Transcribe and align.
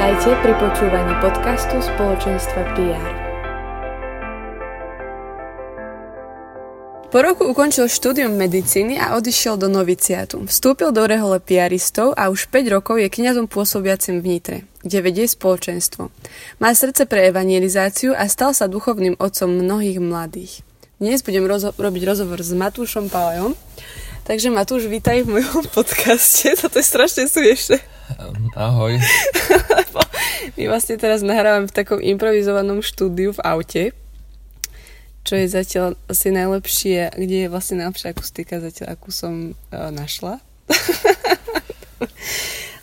Vítajte 0.00 0.32
pri 0.40 0.56
počúvaní 0.56 1.12
podcastu 1.20 1.76
spoločenstva 1.76 2.72
PR. 2.72 3.12
Po 7.12 7.20
roku 7.20 7.44
ukončil 7.44 7.84
štúdium 7.84 8.32
medicíny 8.32 8.96
a 8.96 9.12
odišiel 9.20 9.60
do 9.60 9.68
noviciátu. 9.68 10.48
Vstúpil 10.48 10.96
do 10.96 11.04
rehole 11.04 11.36
piaristov 11.36 12.16
a 12.16 12.32
už 12.32 12.48
5 12.48 12.80
rokov 12.80 12.96
je 12.96 13.12
kňazom 13.12 13.44
pôsobiacim 13.44 14.24
v 14.24 14.40
Nitre, 14.40 14.58
kde 14.80 15.04
vedie 15.04 15.28
spoločenstvo. 15.28 16.08
Má 16.64 16.72
srdce 16.72 17.04
pre 17.04 17.28
evangelizáciu 17.28 18.16
a 18.16 18.24
stal 18.24 18.56
sa 18.56 18.72
duchovným 18.72 19.20
otcom 19.20 19.52
mnohých 19.52 20.00
mladých. 20.00 20.64
Dnes 20.96 21.20
budem 21.20 21.44
rozo- 21.44 21.76
robiť 21.76 22.02
rozhovor 22.08 22.40
s 22.40 22.56
Matúšom 22.56 23.12
Palajom. 23.12 23.52
Takže 24.24 24.48
Matúš, 24.48 24.88
vítaj 24.88 25.28
v 25.28 25.44
mojom 25.44 25.68
podcaste. 25.76 26.56
Toto 26.56 26.80
je 26.80 26.88
strašne 26.88 27.28
smiešne. 27.28 27.84
Ahoj. 28.56 28.96
My 30.58 30.66
vlastne 30.66 30.98
teraz 30.98 31.22
nahrávame 31.22 31.70
v 31.70 31.76
takom 31.76 32.00
improvizovanom 32.02 32.82
štúdiu 32.82 33.36
v 33.36 33.44
aute, 33.44 33.84
čo 35.22 35.36
je 35.36 35.46
zatiaľ 35.46 35.94
asi 36.08 36.32
najlepšie, 36.32 37.14
kde 37.14 37.46
je 37.46 37.52
vlastne 37.52 37.84
najlepšia 37.84 38.16
akustika 38.16 38.58
zatiaľ, 38.58 38.96
akú 38.96 39.12
som 39.12 39.52
uh, 39.52 39.92
našla. 39.92 40.40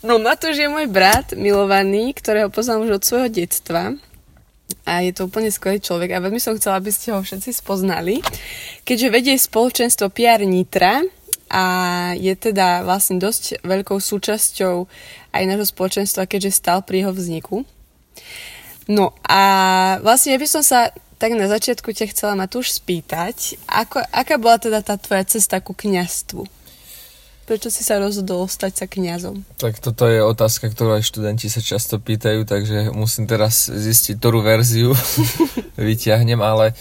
no 0.08 0.22
Matúš 0.22 0.62
je 0.62 0.70
môj 0.70 0.88
brat, 0.88 1.34
milovaný, 1.34 2.14
ktorého 2.14 2.54
poznám 2.54 2.88
už 2.88 3.02
od 3.02 3.04
svojho 3.04 3.30
detstva 3.34 3.98
a 4.88 5.04
je 5.04 5.12
to 5.12 5.28
úplne 5.28 5.52
skvelý 5.52 5.84
človek 5.84 6.16
a 6.16 6.24
veľmi 6.24 6.40
som 6.40 6.56
chcela, 6.56 6.80
aby 6.80 6.94
ste 6.94 7.12
ho 7.12 7.20
všetci 7.20 7.52
spoznali. 7.52 8.24
Keďže 8.88 9.12
vedie 9.12 9.36
spoločenstvo 9.36 10.08
PR 10.14 10.48
Nitra, 10.48 11.04
a 11.48 11.64
je 12.20 12.36
teda 12.36 12.84
vlastne 12.84 13.24
dosť 13.24 13.64
veľkou 13.64 14.04
súčasťou 14.04 14.84
aj 15.38 15.46
nášho 15.46 15.68
spoločenstva, 15.70 16.30
keďže 16.30 16.58
stal 16.58 16.82
pri 16.82 17.06
jeho 17.06 17.14
vzniku. 17.14 17.64
No 18.88 19.12
a 19.28 19.42
vlastne 20.02 20.34
ja 20.34 20.40
by 20.40 20.48
som 20.48 20.64
sa 20.64 20.90
tak 21.18 21.34
na 21.34 21.50
začiatku 21.50 21.92
ťa 21.92 22.14
chcela 22.14 22.38
Matúš 22.38 22.78
spýtať, 22.78 23.58
ako, 23.66 24.06
aká 24.14 24.38
bola 24.38 24.62
teda 24.62 24.86
tá 24.86 24.96
tvoja 25.02 25.26
cesta 25.26 25.58
ku 25.60 25.74
kňastvu? 25.74 26.46
Prečo 27.48 27.72
si 27.72 27.80
sa 27.80 27.98
rozhodol 27.98 28.44
stať 28.52 28.74
sa 28.76 28.86
kňazom? 28.92 29.40
Tak 29.56 29.80
toto 29.80 30.04
je 30.04 30.20
otázka, 30.20 30.68
ktorú 30.68 31.00
aj 31.00 31.08
študenti 31.08 31.48
sa 31.48 31.64
často 31.64 31.96
pýtajú, 31.96 32.44
takže 32.44 32.92
musím 32.92 33.24
teraz 33.24 33.72
zistiť, 33.72 34.20
ktorú 34.20 34.44
verziu 34.44 34.92
vyťahnem, 35.80 36.44
ale 36.44 36.76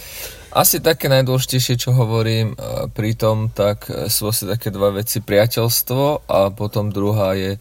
asi 0.57 0.83
také 0.83 1.07
najdôležitejšie, 1.13 1.77
čo 1.77 1.95
hovorím 1.95 2.57
e, 2.57 2.89
pri 2.91 3.13
tom, 3.15 3.53
tak 3.53 3.93
e, 3.93 4.11
sú 4.11 4.33
asi 4.33 4.49
také 4.49 4.75
dva 4.75 4.89
veci. 4.89 5.23
Priateľstvo 5.23 6.27
a 6.27 6.51
potom 6.51 6.91
druhá 6.91 7.37
je 7.39 7.61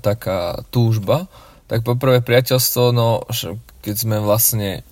taká 0.00 0.60
túžba. 0.68 1.26
Tak 1.70 1.86
poprvé 1.86 2.20
priateľstvo, 2.20 2.92
no 2.92 3.24
keď 3.80 3.94
sme 3.96 4.16
vlastne 4.20 4.84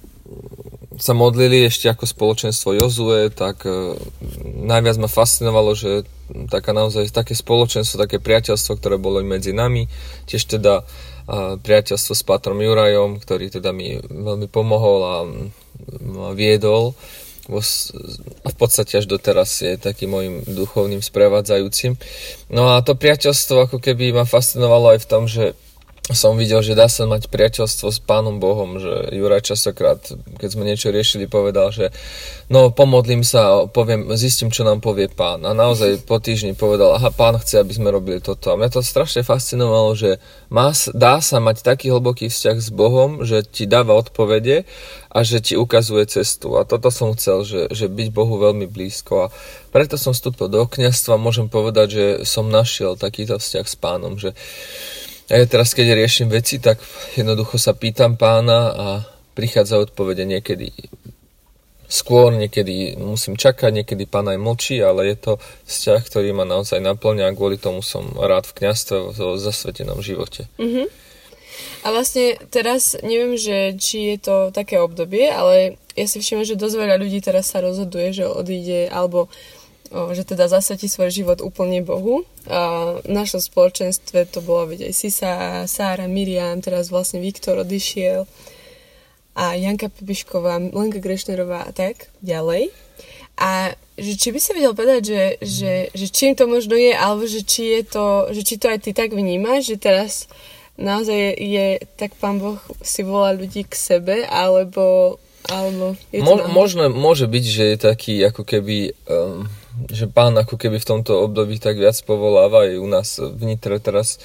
sa 0.98 1.14
modlili 1.14 1.62
ešte 1.70 1.86
ako 1.86 2.10
spoločenstvo 2.10 2.74
Jozue, 2.74 3.30
tak 3.30 3.62
najviac 4.42 4.96
ma 4.98 5.06
fascinovalo, 5.06 5.78
že 5.78 6.02
taká 6.50 6.74
naozaj 6.74 7.14
také 7.14 7.38
spoločenstvo, 7.38 8.02
také 8.02 8.18
priateľstvo, 8.18 8.76
ktoré 8.82 8.98
bolo 8.98 9.22
medzi 9.22 9.54
nami, 9.54 9.86
tiež 10.26 10.58
teda 10.58 10.82
priateľstvo 11.62 12.12
s 12.16 12.22
Patrom 12.26 12.58
Jurajom, 12.58 13.20
ktorý 13.22 13.52
teda 13.52 13.70
mi 13.70 14.00
veľmi 14.00 14.50
pomohol 14.50 15.00
a 15.06 15.16
viedol 16.34 16.98
v 17.48 18.54
podstate 18.60 19.00
až 19.00 19.08
doteraz 19.08 19.64
je 19.64 19.80
takým 19.80 20.12
môjim 20.12 20.34
duchovným 20.44 21.00
sprevádzajúcim. 21.00 21.96
No 22.52 22.76
a 22.76 22.84
to 22.84 22.92
priateľstvo 22.92 23.72
ako 23.72 23.80
keby 23.80 24.12
ma 24.12 24.28
fascinovalo 24.28 24.92
aj 24.94 24.98
v 25.00 25.08
tom, 25.08 25.24
že 25.24 25.56
som 26.16 26.40
videl, 26.40 26.64
že 26.64 26.72
dá 26.72 26.88
sa 26.88 27.04
mať 27.04 27.28
priateľstvo 27.28 27.92
s 27.92 28.00
Pánom 28.00 28.40
Bohom, 28.40 28.80
že 28.80 29.12
Juraj 29.12 29.44
častokrát, 29.44 30.00
keď 30.40 30.48
sme 30.48 30.64
niečo 30.64 30.88
riešili, 30.88 31.28
povedal, 31.28 31.68
že 31.68 31.92
no 32.48 32.72
pomodlím 32.72 33.20
sa 33.20 33.68
poviem, 33.68 34.08
zistím, 34.16 34.48
čo 34.48 34.64
nám 34.64 34.80
povie 34.80 35.12
Pán. 35.12 35.44
A 35.44 35.52
naozaj 35.52 36.08
po 36.08 36.16
týždni 36.16 36.56
povedal, 36.56 36.96
aha, 36.96 37.12
Pán 37.12 37.36
chce, 37.36 37.60
aby 37.60 37.76
sme 37.76 37.92
robili 37.92 38.24
toto. 38.24 38.48
A 38.48 38.56
mňa 38.56 38.72
to 38.72 38.80
strašne 38.80 39.20
fascinovalo, 39.20 39.92
že 39.92 40.16
má, 40.48 40.72
dá 40.96 41.20
sa 41.20 41.44
mať 41.44 41.60
taký 41.60 41.92
hlboký 41.92 42.32
vzťah 42.32 42.56
s 42.56 42.70
Bohom, 42.72 43.28
že 43.28 43.44
ti 43.44 43.68
dáva 43.68 43.92
odpovede 43.92 44.64
a 45.12 45.18
že 45.24 45.44
ti 45.44 45.60
ukazuje 45.60 46.08
cestu. 46.08 46.56
A 46.56 46.64
toto 46.64 46.88
som 46.88 47.12
chcel, 47.16 47.44
že, 47.44 47.60
že 47.68 47.88
byť 47.88 48.08
Bohu 48.12 48.40
veľmi 48.40 48.64
blízko. 48.64 49.28
A 49.28 49.32
preto 49.72 50.00
som 50.00 50.16
vstúpil 50.16 50.48
do 50.48 50.64
kniazstva, 50.64 51.20
môžem 51.20 51.52
povedať, 51.52 51.88
že 51.92 52.04
som 52.24 52.48
našiel 52.48 52.96
takýto 52.96 53.36
vzťah 53.36 53.66
s 53.68 53.76
pánom, 53.76 54.16
že 54.16 54.32
a 55.28 55.32
ja 55.36 55.44
teraz, 55.44 55.76
keď 55.76 55.92
riešim 55.92 56.32
veci, 56.32 56.56
tak 56.56 56.80
jednoducho 57.12 57.60
sa 57.60 57.76
pýtam 57.76 58.16
pána 58.16 58.60
a 58.72 58.86
prichádza 59.36 59.78
odpovede 59.78 60.24
niekedy 60.24 60.72
skôr, 61.88 62.36
niekedy 62.36 63.00
musím 63.00 63.36
čakať, 63.36 63.80
niekedy 63.80 64.04
pán 64.04 64.28
aj 64.28 64.36
mlčí, 64.36 64.76
ale 64.84 65.08
je 65.08 65.16
to 65.16 65.32
vzťah, 65.64 66.00
ktorý 66.04 66.36
ma 66.36 66.44
naozaj 66.44 66.84
naplňa 66.84 67.32
a 67.32 67.36
kvôli 67.36 67.56
tomu 67.56 67.80
som 67.80 68.12
rád 68.12 68.44
v 68.44 68.56
kniastve 68.60 69.16
v 69.16 69.40
zasvetenom 69.40 70.04
živote. 70.04 70.52
Mm-hmm. 70.60 70.86
A 71.82 71.86
vlastne 71.90 72.36
teraz 72.52 72.94
neviem, 73.00 73.40
že 73.40 73.74
či 73.80 74.14
je 74.14 74.18
to 74.20 74.36
také 74.52 74.76
obdobie, 74.78 75.26
ale 75.32 75.80
ja 75.96 76.06
si 76.06 76.20
všimám, 76.20 76.46
že 76.46 76.60
dosť 76.60 76.76
veľa 76.76 76.96
ľudí 77.00 77.18
teraz 77.24 77.50
sa 77.50 77.64
rozhoduje, 77.64 78.14
že 78.14 78.28
odíde 78.28 78.92
alebo 78.92 79.32
že 79.88 80.22
teda 80.24 80.48
zasvetí 80.48 80.88
svoj 80.88 81.10
život 81.10 81.38
úplne 81.40 81.80
Bohu. 81.80 82.24
A 82.48 83.00
v 83.00 83.10
našom 83.12 83.40
spoločenstve 83.40 84.28
to 84.28 84.40
bolo 84.40 84.68
vidieť 84.70 84.92
Sisa, 84.92 85.32
Sára, 85.68 86.08
Miriam, 86.08 86.60
teraz 86.60 86.92
vlastne 86.92 87.20
Viktor 87.20 87.60
odišiel 87.64 88.28
a 89.38 89.54
Janka 89.54 89.86
Pepišková, 89.86 90.58
Lenka 90.74 90.98
Grešnerová 90.98 91.62
a 91.62 91.72
tak 91.72 92.10
ďalej. 92.26 92.74
A 93.38 93.70
že 93.94 94.18
či 94.18 94.34
by 94.34 94.38
si 94.42 94.50
vedel 94.50 94.74
povedať, 94.74 95.02
že, 95.06 95.24
že, 95.38 95.72
že 95.94 96.06
čím 96.10 96.34
to 96.34 96.50
možno 96.50 96.74
je, 96.74 96.90
alebo 96.90 97.22
že 97.22 97.46
či, 97.46 97.78
je 97.78 97.82
to, 97.86 98.06
že 98.34 98.42
či 98.42 98.54
to 98.58 98.66
aj 98.66 98.82
ty 98.82 98.90
tak 98.90 99.14
vnímaš, 99.14 99.70
že 99.70 99.76
teraz 99.78 100.26
naozaj 100.74 101.14
je, 101.14 101.32
je 101.38 101.66
tak 101.94 102.18
pán 102.18 102.42
Boh 102.42 102.58
si 102.82 103.06
volá 103.06 103.30
ľudí 103.30 103.62
k 103.62 103.74
sebe, 103.78 104.26
alebo, 104.26 105.18
alebo 105.46 105.94
je 106.10 106.18
to 106.18 106.26
Mo, 106.26 106.34
možno, 106.50 106.90
môže 106.90 107.30
byť, 107.30 107.44
že 107.46 107.64
je 107.74 107.76
taký 107.78 108.14
ako 108.26 108.42
keby 108.42 108.98
um, 109.06 109.46
že 109.86 110.10
pán 110.10 110.34
ako 110.34 110.58
keby 110.58 110.82
v 110.82 110.88
tomto 110.90 111.22
období 111.22 111.62
tak 111.62 111.78
viac 111.78 111.94
povoláva 112.02 112.66
aj 112.66 112.72
u 112.82 112.88
nás 112.90 113.08
v 113.22 113.42
Nitre 113.46 113.78
teraz 113.78 114.18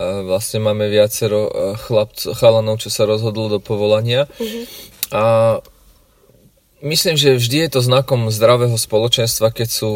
vlastne 0.00 0.64
máme 0.64 0.88
viacero 0.88 1.52
chlapcov, 1.76 2.32
chalanov, 2.36 2.80
čo 2.80 2.88
sa 2.88 3.04
rozhodlo 3.04 3.52
do 3.52 3.60
povolania. 3.60 4.24
Mm-hmm. 4.40 4.64
A 5.12 5.24
myslím, 6.80 7.20
že 7.20 7.36
vždy 7.36 7.68
je 7.68 7.70
to 7.76 7.80
znakom 7.84 8.32
zdravého 8.32 8.72
spoločenstva, 8.72 9.52
keď 9.52 9.68
sú 9.68 9.92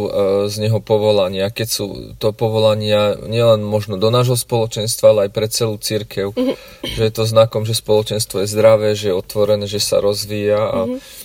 z 0.52 0.56
neho 0.60 0.84
povolania, 0.84 1.48
keď 1.48 1.68
sú 1.68 1.86
to 2.20 2.36
povolania 2.36 3.16
nielen 3.24 3.64
možno 3.64 3.96
do 3.96 4.12
nášho 4.12 4.36
spoločenstva, 4.36 5.16
ale 5.16 5.20
aj 5.26 5.30
pre 5.32 5.48
celú 5.48 5.80
církev. 5.80 6.36
Mm-hmm. 6.36 6.56
Že 6.92 7.02
je 7.08 7.12
to 7.16 7.24
znakom, 7.24 7.64
že 7.64 7.72
spoločenstvo 7.72 8.44
je 8.44 8.52
zdravé, 8.52 8.92
že 8.92 9.10
je 9.10 9.16
otvorené, 9.16 9.64
že 9.64 9.80
sa 9.80 10.04
rozvíja 10.04 10.60
a 10.60 10.80
mm-hmm 10.84 11.24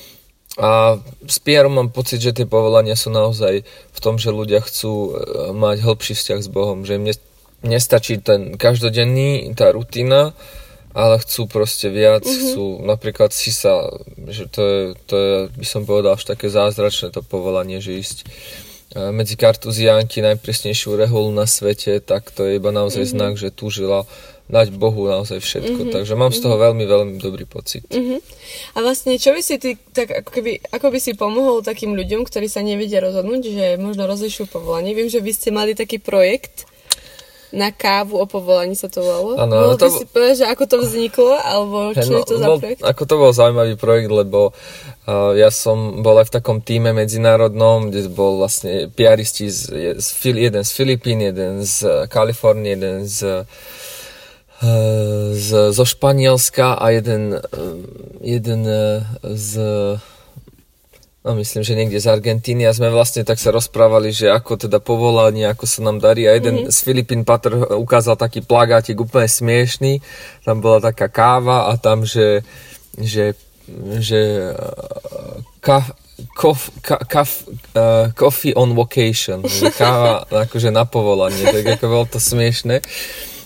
a 0.60 1.00
s 1.24 1.40
Pierom 1.40 1.72
mám 1.72 1.90
pocit, 1.96 2.20
že 2.20 2.36
tie 2.36 2.44
povolania 2.44 3.00
sú 3.00 3.08
naozaj 3.08 3.64
v 3.68 4.00
tom, 4.04 4.20
že 4.20 4.36
ľudia 4.36 4.60
chcú 4.60 4.92
e, 4.92 5.12
mať 5.56 5.80
hĺbší 5.80 6.12
vzťah 6.12 6.40
s 6.44 6.50
Bohom, 6.52 6.84
že 6.84 7.00
im 7.00 7.08
nestačí 7.64 8.20
ten 8.20 8.60
každodenný, 8.60 9.48
tá 9.56 9.72
rutina, 9.72 10.36
ale 10.92 11.24
chcú 11.24 11.48
proste 11.48 11.88
viac, 11.88 12.28
mm-hmm. 12.28 12.42
chcú 12.52 12.84
napríklad 12.84 13.32
si 13.32 13.56
sa, 13.56 13.88
že 14.28 14.52
to 14.52 14.62
je, 14.62 14.82
to 15.08 15.16
je, 15.16 15.36
by 15.56 15.68
som 15.68 15.88
povedal, 15.88 16.20
až 16.20 16.28
také 16.28 16.52
zázračné 16.52 17.16
to 17.16 17.24
povolanie, 17.24 17.80
že 17.80 17.96
ísť 17.96 18.18
e, 18.20 18.28
medzi 19.16 19.40
kartuziánky 19.40 20.20
najpresnejšiu 20.20 21.00
reholu 21.00 21.32
na 21.32 21.48
svete, 21.48 22.04
tak 22.04 22.28
to 22.36 22.44
je 22.44 22.60
iba 22.60 22.76
naozaj 22.76 23.08
mm-hmm. 23.08 23.16
znak, 23.16 23.34
že 23.40 23.56
žila 23.56 24.04
dať 24.52 24.76
Bohu 24.76 25.08
naozaj 25.08 25.40
všetko. 25.40 25.88
Mm-hmm. 25.88 25.96
Takže 25.96 26.14
mám 26.20 26.36
z 26.36 26.44
toho 26.44 26.60
mm-hmm. 26.60 26.66
veľmi, 26.68 26.86
veľmi 26.86 27.16
dobrý 27.24 27.48
pocit. 27.48 27.88
Mm-hmm. 27.88 28.20
A 28.76 28.78
vlastne, 28.84 29.16
čo 29.16 29.32
by 29.32 29.42
si 29.42 29.56
ty, 29.58 29.80
tak 29.96 30.12
ako, 30.12 30.30
keby, 30.30 30.60
ako 30.76 30.88
by 30.92 31.00
si 31.00 31.16
pomohol 31.16 31.64
takým 31.64 31.96
ľuďom, 31.96 32.28
ktorí 32.28 32.52
sa 32.52 32.60
nevedia 32.60 33.00
rozhodnúť, 33.00 33.42
že 33.48 33.66
možno 33.80 34.06
rozlišujú 34.12 34.52
povolanie? 34.52 34.92
Viem, 34.92 35.08
že 35.08 35.24
vy 35.24 35.32
ste 35.32 35.50
mali 35.56 35.72
taký 35.72 36.04
projekt, 36.04 36.68
na 37.52 37.68
kávu 37.76 38.16
o 38.16 38.26
povolaní 38.26 38.80
sa 38.80 38.88
to 38.88 39.04
volalo. 39.04 39.36
Ano, 39.36 39.76
to... 39.76 39.92
si 39.92 40.08
povedať, 40.08 40.44
že 40.44 40.48
ako 40.48 40.64
to 40.72 40.78
vzniklo, 40.88 41.36
alebo 41.36 41.92
čo 41.92 42.08
no, 42.08 42.20
je 42.24 42.24
to 42.24 42.36
za 42.40 42.48
bol, 42.48 42.58
projekt? 42.64 42.80
Ako 42.80 43.04
to 43.04 43.16
bol 43.20 43.32
zaujímavý 43.36 43.76
projekt, 43.76 44.08
lebo 44.08 44.56
uh, 44.56 45.36
ja 45.36 45.52
som 45.52 46.00
bol 46.00 46.16
aj 46.24 46.32
v 46.32 46.36
takom 46.40 46.64
týme 46.64 46.96
medzinárodnom, 46.96 47.92
kde 47.92 48.08
bol 48.08 48.40
vlastne 48.40 48.88
piaristi 48.88 49.52
z, 49.52 49.60
z, 50.00 50.08
jeden 50.32 50.64
z 50.64 50.72
Filipín, 50.72 51.20
jeden 51.20 51.68
z 51.68 52.08
Kalifornie, 52.08 52.80
jeden 52.80 53.04
z 53.04 53.44
z, 55.34 55.74
zo 55.74 55.86
Španielska 55.86 56.78
a 56.78 56.86
jeden, 56.94 57.42
jeden 58.22 58.62
z 59.26 59.52
no 61.22 61.38
myslím, 61.38 61.62
že 61.62 61.78
niekde 61.78 62.02
z 62.02 62.10
Argentíny 62.10 62.66
a 62.66 62.74
sme 62.74 62.90
vlastne 62.90 63.22
tak 63.22 63.38
sa 63.38 63.54
rozprávali, 63.54 64.10
že 64.10 64.34
ako 64.34 64.66
teda 64.66 64.82
povolanie, 64.82 65.46
ako 65.46 65.66
sa 65.70 65.86
nám 65.86 66.02
darí 66.02 66.26
a 66.26 66.34
jeden 66.34 66.66
mm-hmm. 66.66 66.74
z 66.74 66.78
Filipín 66.82 67.22
Patr 67.22 67.78
ukázal 67.78 68.18
taký 68.18 68.42
plagátik 68.42 68.98
úplne 68.98 69.30
smiešný, 69.30 70.02
tam 70.46 70.66
bola 70.66 70.82
taká 70.82 71.10
káva 71.14 71.70
a 71.70 71.78
tam, 71.78 72.10
že, 72.10 72.42
že, 72.98 73.38
že 74.02 74.50
kaf, 75.62 75.94
kof, 76.34 76.74
ka, 76.82 76.98
kaf, 77.06 77.46
uh, 77.78 78.10
coffee 78.18 78.58
on 78.58 78.74
vocation, 78.74 79.46
káva 79.78 80.26
akože 80.50 80.74
na 80.74 80.90
povolanie, 80.90 81.46
tak 81.54 81.78
ako 81.78 81.86
bolo 81.86 82.06
to 82.10 82.18
smiešné. 82.18 82.82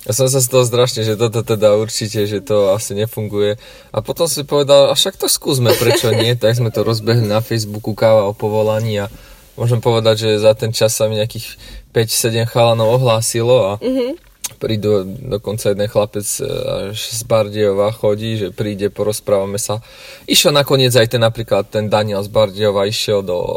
Ja 0.05 0.13
som 0.13 0.29
sa 0.29 0.37
z 0.37 0.53
toho 0.53 0.61
strašne, 0.61 1.01
že 1.01 1.17
toto 1.17 1.41
teda 1.41 1.73
určite, 1.73 2.29
že 2.29 2.37
to 2.45 2.69
asi 2.77 2.93
nefunguje. 2.93 3.57
A 3.89 3.97
potom 4.05 4.29
si 4.29 4.45
povedal, 4.45 4.89
a 4.89 4.93
však 4.93 5.17
to 5.17 5.25
skúsme, 5.25 5.73
prečo 5.73 6.13
nie? 6.13 6.37
Tak 6.37 6.61
sme 6.61 6.69
to 6.69 6.85
rozbehli 6.85 7.25
na 7.25 7.41
Facebooku 7.41 7.97
káva 7.97 8.29
o 8.29 8.37
povolaní 8.37 9.01
a 9.01 9.09
môžem 9.57 9.81
povedať, 9.81 10.29
že 10.29 10.45
za 10.45 10.53
ten 10.53 10.69
čas 10.69 10.93
sa 10.93 11.09
mi 11.09 11.17
nejakých 11.17 11.57
5-7 11.89 12.45
chalanov 12.45 13.01
ohlásilo 13.01 13.57
a 13.65 13.73
mm-hmm 13.81 14.24
prídu 14.57 15.03
dokonca 15.05 15.73
jeden 15.73 15.89
chlapec 15.89 16.27
e, 16.39 16.45
až 16.93 16.97
z 16.97 17.21
Bardiova 17.25 17.89
chodí, 17.89 18.37
že 18.37 18.53
príde, 18.53 18.93
porozprávame 18.93 19.57
sa. 19.57 19.81
Išiel 20.29 20.53
nakoniec 20.53 20.93
aj 20.93 21.17
ten 21.17 21.21
napríklad 21.21 21.69
ten 21.69 21.89
Daniel 21.89 22.21
z 22.21 22.29
Bardiova 22.29 22.85
išiel 22.85 23.25
do 23.25 23.37
e, 23.41 23.53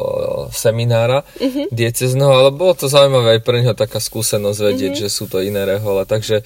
seminára 0.52 1.25
mm-hmm. 1.37 1.69
diecezného, 1.70 2.32
ale 2.32 2.50
bolo 2.50 2.75
to 2.76 2.88
zaujímavé 2.88 3.38
aj 3.38 3.43
pre 3.44 3.61
neho 3.61 3.76
taká 3.76 4.00
skúsenosť 4.00 4.58
vedieť, 4.58 4.93
mm-hmm. 4.96 5.08
že 5.08 5.17
sú 5.17 5.25
to 5.29 5.44
iné 5.44 5.64
rehole, 5.69 6.02
takže 6.08 6.43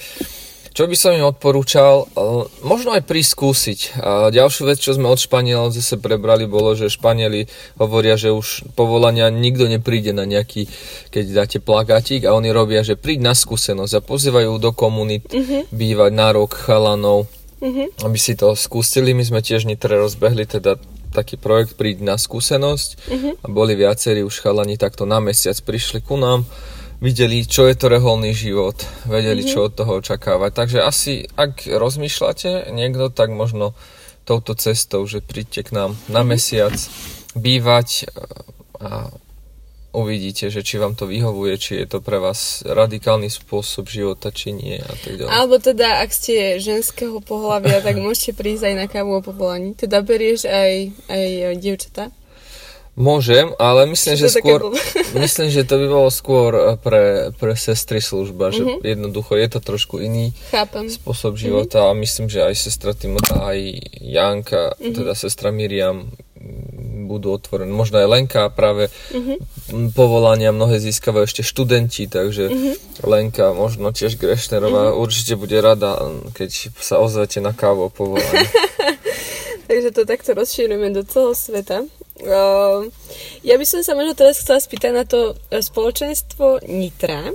čo 0.72 0.88
by 0.88 0.96
som 0.96 1.12
im 1.12 1.28
odporúčal? 1.28 2.08
Eh, 2.08 2.44
možno 2.64 2.96
aj 2.96 3.04
priskúsiť. 3.04 4.00
A 4.00 4.10
ďalšiu 4.32 4.64
vec, 4.64 4.80
čo 4.80 4.96
sme 4.96 5.12
od 5.12 5.20
Španielov 5.20 5.76
zase 5.76 6.00
prebrali, 6.00 6.48
bolo, 6.48 6.72
že 6.72 6.88
Španieli 6.88 7.44
hovoria, 7.76 8.16
že 8.16 8.32
už 8.32 8.72
povolania 8.72 9.28
nikto 9.28 9.68
nepríde 9.68 10.16
na 10.16 10.24
nejaký, 10.24 10.66
keď 11.12 11.24
dáte 11.36 11.58
plagátik 11.60 12.24
a 12.24 12.32
oni 12.32 12.48
robia, 12.48 12.80
že 12.80 12.96
príď 12.96 13.20
na 13.20 13.34
skúsenosť 13.36 14.00
a 14.00 14.04
pozývajú 14.04 14.56
do 14.56 14.72
komunit 14.72 15.28
uh-huh. 15.28 15.68
bývať 15.68 16.10
na 16.16 16.32
rok 16.32 16.56
chalanov, 16.56 17.28
uh-huh. 17.60 17.88
aby 18.08 18.18
si 18.18 18.32
to 18.32 18.56
skúsili. 18.56 19.12
My 19.12 19.28
sme 19.28 19.44
tiež 19.44 19.68
nitre 19.68 20.00
rozbehli 20.00 20.48
teda 20.48 20.80
taký 21.12 21.36
projekt 21.36 21.76
Príď 21.76 22.00
na 22.00 22.16
skúsenosť 22.16 22.88
uh-huh. 22.96 23.44
a 23.44 23.46
boli 23.52 23.76
viacerí 23.76 24.24
už 24.24 24.40
chalani 24.40 24.80
takto 24.80 25.04
na 25.04 25.20
mesiac 25.20 25.54
prišli 25.60 26.00
ku 26.00 26.16
nám 26.16 26.48
videli, 27.02 27.42
čo 27.42 27.66
je 27.66 27.74
to 27.74 27.90
reholný 27.90 28.30
život, 28.30 28.78
vedeli, 29.10 29.42
mm-hmm. 29.42 29.52
čo 29.52 29.66
od 29.66 29.74
toho 29.74 29.98
očakávať. 29.98 30.50
Takže 30.54 30.78
asi, 30.78 31.26
ak 31.34 31.66
rozmýšľate 31.66 32.70
niekto, 32.70 33.10
tak 33.10 33.34
možno 33.34 33.74
touto 34.22 34.54
cestou, 34.54 35.02
že 35.10 35.18
príďte 35.18 35.66
k 35.66 35.70
nám 35.74 35.90
na 36.06 36.22
mhm. 36.22 36.28
mesiac 36.30 36.76
bývať 37.34 38.06
a 38.78 39.10
uvidíte, 39.92 40.48
že 40.48 40.64
či 40.64 40.80
vám 40.80 40.96
to 40.96 41.04
vyhovuje, 41.04 41.58
či 41.60 41.72
je 41.84 41.86
to 41.86 41.98
pre 42.00 42.16
vás 42.16 42.64
radikálny 42.64 43.28
spôsob 43.28 43.90
života, 43.92 44.32
či 44.32 44.56
nie 44.56 44.80
a 44.80 44.94
tak 44.96 45.20
ďalej. 45.20 45.30
Alebo 45.30 45.56
teda, 45.60 46.00
ak 46.00 46.10
ste 46.14 46.62
ženského 46.62 47.20
pohľavia, 47.20 47.84
tak 47.84 48.00
môžete 48.04 48.32
prísť 48.38 48.72
aj 48.72 48.74
na 48.78 48.86
kávu 48.88 49.20
o 49.20 49.22
povolaní. 49.22 49.76
Teda 49.76 50.00
berieš 50.00 50.48
aj, 50.48 50.96
aj 51.10 51.56
dievčatá? 51.60 52.14
Môžem, 52.92 53.56
ale 53.56 53.88
myslím, 53.88 54.20
že 54.20 54.28
skôr, 54.28 54.68
myslím, 55.24 55.48
že 55.48 55.64
to 55.64 55.80
by 55.80 55.86
bolo 55.88 56.12
skôr 56.12 56.52
eh, 56.52 56.64
pre, 56.76 57.32
pre 57.40 57.56
sestry 57.56 58.04
služba, 58.04 58.52
že 58.52 58.68
mm-hmm. 58.68 58.84
jednoducho 58.84 59.32
je 59.40 59.48
to 59.48 59.60
trošku 59.64 59.96
iný 60.04 60.36
Chápem. 60.52 60.92
spôsob 60.92 61.40
života 61.40 61.80
mm-hmm. 61.80 61.96
a 61.96 62.02
myslím, 62.04 62.26
že 62.28 62.44
aj 62.44 62.52
sestra 62.52 62.92
Timota, 62.92 63.48
aj 63.48 63.60
Janka, 63.96 64.76
mm-hmm. 64.76 64.92
teda 64.92 65.12
sestra 65.16 65.48
Miriam 65.48 66.12
mm, 66.36 67.08
budú 67.08 67.32
otvorené. 67.32 67.72
Možno 67.72 67.96
aj 67.96 68.12
Lenka 68.12 68.52
práve 68.52 68.92
mm-hmm. 68.92 69.96
povolania 69.96 70.52
mnohé 70.52 70.76
získavajú 70.76 71.24
ešte 71.24 71.40
študenti, 71.40 72.12
takže 72.12 72.52
mm-hmm. 72.52 73.08
Lenka, 73.08 73.56
možno 73.56 73.88
tiež 73.96 74.20
Grešnerová, 74.20 74.92
mm-hmm. 74.92 75.00
určite 75.00 75.40
bude 75.40 75.56
rada, 75.64 75.96
keď 76.36 76.76
sa 76.76 77.00
ozvete 77.00 77.40
na 77.40 77.56
kávu 77.56 77.88
povolanie. 77.88 78.52
takže 79.72 79.96
to 79.96 80.04
takto 80.04 80.36
rozšírujeme 80.36 80.92
do 80.92 81.08
celého 81.08 81.32
sveta. 81.32 81.88
Uh, 82.22 82.86
ja 83.42 83.58
by 83.58 83.66
som 83.66 83.82
sa 83.82 83.98
možno 83.98 84.14
teraz 84.14 84.38
chcela 84.38 84.62
spýtať 84.62 84.92
na 84.94 85.02
to 85.02 85.34
e, 85.50 85.58
spoločenstvo 85.58 86.62
Nitra. 86.70 87.34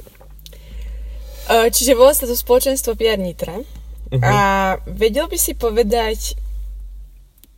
Uh, 1.48 1.68
čiže 1.68 1.92
volá 1.92 2.16
sa 2.16 2.24
to 2.24 2.36
spoločenstvo 2.36 2.96
PR 2.96 3.20
Nitra. 3.20 3.60
Uh-huh. 3.60 4.24
A 4.24 4.36
vedel 4.88 5.28
by 5.28 5.36
si 5.36 5.60
povedať, 5.60 6.40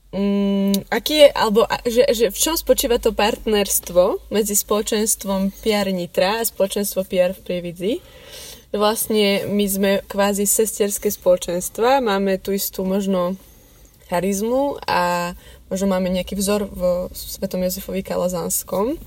um, 0.10 0.74
aký 0.90 1.26
je, 1.26 1.30
alebo 1.38 1.70
že, 1.86 2.10
že 2.18 2.26
v 2.34 2.38
čom 2.38 2.58
spočíva 2.58 2.98
to 2.98 3.14
partnerstvo 3.14 4.34
medzi 4.34 4.58
spoločenstvom 4.58 5.54
PR 5.62 5.94
Nitra 5.94 6.42
a 6.42 6.48
spoločenstvo 6.50 7.06
PR 7.06 7.38
v 7.38 7.42
Prievidzi? 7.46 7.94
Vlastne 8.74 9.50
my 9.50 9.66
sme 9.66 9.92
kvázi 10.06 10.46
sesterské 10.46 11.10
spoločenstva, 11.10 12.02
máme 12.02 12.38
tu 12.38 12.54
istú 12.54 12.86
možno 12.86 13.38
charizmu 14.10 14.82
a 14.86 15.34
možno 15.70 15.86
máme 15.88 16.10
nejaký 16.10 16.34
vzor 16.34 16.68
v 16.68 17.08
Svetom 17.14 17.62
Jozefovi 17.62 18.02
Kalazánskom, 18.02 18.98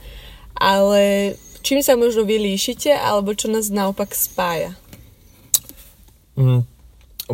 ale 0.54 1.34
čím 1.62 1.82
sa 1.82 1.98
možno 1.98 2.22
vylíšite, 2.22 2.94
alebo 2.94 3.34
čo 3.34 3.50
nás 3.50 3.68
naopak 3.68 4.14
spája? 4.14 4.78
Mm, 6.38 6.64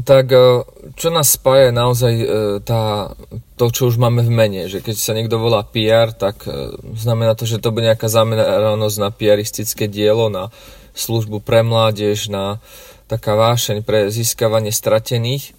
tak 0.02 0.32
e, 0.32 0.64
čo 0.97 1.08
nás 1.12 1.37
spája 1.37 1.70
je 1.70 1.75
naozaj 1.76 2.14
e, 2.16 2.26
tá, 2.64 3.12
to, 3.61 3.68
čo 3.68 3.92
už 3.92 4.00
máme 4.00 4.25
v 4.25 4.32
mene, 4.32 4.62
že 4.66 4.80
keď 4.80 4.97
sa 4.97 5.12
niekto 5.12 5.37
volá 5.37 5.62
PR, 5.62 6.11
tak 6.11 6.49
e, 6.49 6.75
znamená 6.97 7.37
to, 7.37 7.44
že 7.44 7.61
to 7.61 7.70
bude 7.70 7.87
nejaká 7.87 8.08
zameranosť 8.08 8.97
na 8.99 9.11
PRistické 9.12 9.87
dielo, 9.87 10.32
na 10.32 10.50
službu 10.99 11.44
pre 11.44 11.62
mládež, 11.62 12.32
na 12.32 12.58
taká 13.06 13.38
vášeň 13.38 13.87
pre 13.87 14.11
získavanie 14.12 14.75
stratených 14.75 15.56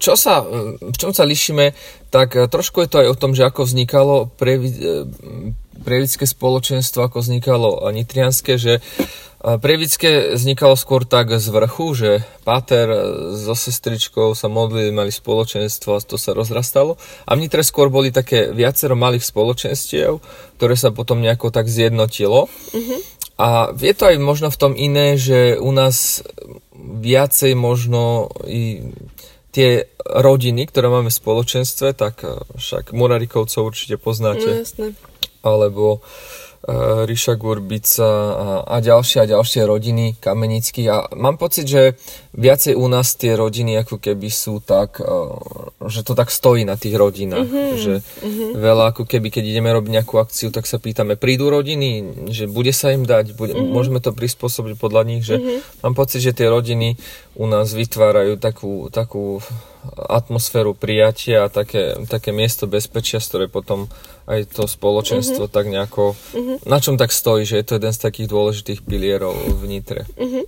čo 0.00 0.16
sa, 0.16 0.40
v 0.80 0.96
čom 0.96 1.12
sa 1.12 1.28
lišíme, 1.28 1.74
tak 2.10 2.36
e, 2.36 2.50
trošku 2.50 2.82
je 2.82 2.88
to 2.90 2.96
aj 3.02 3.08
o 3.14 3.18
tom, 3.18 3.32
že 3.32 3.46
ako 3.46 3.64
vznikalo 3.64 4.28
prevické 5.80 6.24
spoločenstvo, 6.26 7.06
ako 7.06 7.24
vznikalo 7.24 7.88
nitrianské, 7.90 8.58
že 8.60 8.84
Prevické 9.40 10.36
vznikalo 10.36 10.76
skôr 10.76 11.08
tak 11.08 11.32
z 11.32 11.48
vrchu, 11.48 11.96
že 11.96 12.10
Páter 12.44 12.92
so 13.32 13.56
sestričkou 13.56 14.36
sa 14.36 14.52
modlili, 14.52 14.92
mali 14.92 15.08
spoločenstvo 15.08 15.96
a 15.96 16.04
to 16.04 16.20
sa 16.20 16.36
rozrastalo. 16.36 17.00
A 17.24 17.32
v 17.32 17.48
Nitre 17.48 17.64
skôr 17.64 17.88
boli 17.88 18.12
také 18.12 18.52
viacero 18.52 19.00
malých 19.00 19.24
spoločenstiev, 19.24 20.20
ktoré 20.60 20.76
sa 20.76 20.92
potom 20.92 21.24
nejako 21.24 21.48
tak 21.48 21.72
zjednotilo. 21.72 22.52
Mm-hmm. 22.52 23.00
A 23.40 23.72
je 23.72 23.94
to 23.96 24.12
aj 24.12 24.16
možno 24.20 24.52
v 24.52 24.60
tom 24.60 24.72
iné, 24.76 25.16
že 25.16 25.56
u 25.56 25.72
nás 25.72 26.20
viacej 26.76 27.56
možno 27.56 28.28
i 28.44 28.92
tie 29.50 29.90
rodiny, 30.06 30.70
ktoré 30.70 30.86
máme 30.90 31.10
v 31.10 31.20
spoločenstve, 31.20 31.94
tak 31.94 32.22
eh, 32.22 32.38
však 32.56 32.94
Murarikovcov 32.94 33.74
určite 33.74 33.98
poznáte. 33.98 34.46
No 34.46 34.62
jasné. 34.62 34.86
Alebo 35.40 36.04
Ríša 37.08 37.40
Gurbica 37.40 38.04
a, 38.04 38.48
a 38.68 38.76
ďalšie 38.84 39.24
a 39.24 39.30
ďalšie 39.32 39.64
rodiny 39.64 40.20
kamenických 40.20 40.88
a 40.92 40.96
mám 41.16 41.40
pocit, 41.40 41.64
že 41.64 41.96
viacej 42.36 42.76
u 42.76 42.84
nás 42.84 43.16
tie 43.16 43.32
rodiny 43.32 43.80
ako 43.80 43.96
keby 43.96 44.28
sú 44.28 44.60
tak, 44.60 45.00
že 45.88 46.04
to 46.04 46.12
tak 46.12 46.28
stojí 46.28 46.68
na 46.68 46.76
tých 46.76 47.00
rodinách, 47.00 47.48
mm-hmm. 47.48 47.80
že 47.80 47.94
mm-hmm. 48.04 48.50
veľa 48.60 48.92
ako 48.92 49.08
keby, 49.08 49.32
keď 49.32 49.44
ideme 49.48 49.72
robiť 49.72 49.88
nejakú 49.88 50.20
akciu, 50.20 50.52
tak 50.52 50.68
sa 50.68 50.76
pýtame, 50.76 51.16
prídu 51.16 51.48
rodiny, 51.48 52.28
že 52.28 52.44
bude 52.44 52.76
sa 52.76 52.92
im 52.92 53.08
dať, 53.08 53.32
bude, 53.40 53.56
mm-hmm. 53.56 53.72
môžeme 53.72 54.04
to 54.04 54.12
prispôsobiť 54.12 54.76
podľa 54.76 55.02
nich, 55.08 55.24
že 55.24 55.40
mm-hmm. 55.40 55.80
mám 55.80 55.96
pocit, 55.96 56.20
že 56.20 56.36
tie 56.36 56.52
rodiny 56.52 57.00
u 57.40 57.48
nás 57.48 57.72
vytvárajú 57.72 58.36
takú, 58.36 58.92
takú 58.92 59.40
atmosféru 59.96 60.76
prijatia 60.76 61.48
a 61.48 61.52
také, 61.52 61.96
také 62.04 62.36
miesto 62.36 62.68
bezpečia, 62.68 63.16
z 63.16 63.26
ktoré 63.32 63.46
potom 63.48 63.88
aj 64.30 64.54
to 64.54 64.64
spoločenstvo 64.70 65.50
uh-huh. 65.50 65.54
tak 65.54 65.66
nejako, 65.66 66.14
uh-huh. 66.14 66.62
na 66.62 66.78
čom 66.78 66.94
tak 66.94 67.10
stojí, 67.10 67.42
že 67.42 67.58
je 67.58 67.66
to 67.66 67.76
jeden 67.82 67.90
z 67.90 68.00
takých 68.00 68.30
dôležitých 68.30 68.80
pilierov 68.86 69.34
v 69.34 69.62
Nitre. 69.66 70.06
Uh-huh. 70.14 70.46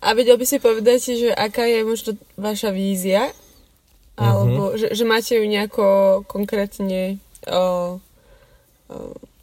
A 0.00 0.16
vedel 0.16 0.40
by 0.40 0.46
si 0.48 0.56
povedať, 0.56 1.20
že 1.20 1.28
aká 1.28 1.68
je 1.68 1.84
možno 1.84 2.16
vaša 2.40 2.72
vízia, 2.72 3.28
alebo 4.16 4.72
uh-huh. 4.72 4.80
že, 4.80 4.96
že 4.96 5.04
máte 5.04 5.36
ju 5.36 5.44
nejako 5.44 5.84
konkrétne 6.24 7.20
o, 7.44 7.56
o, 7.56 7.62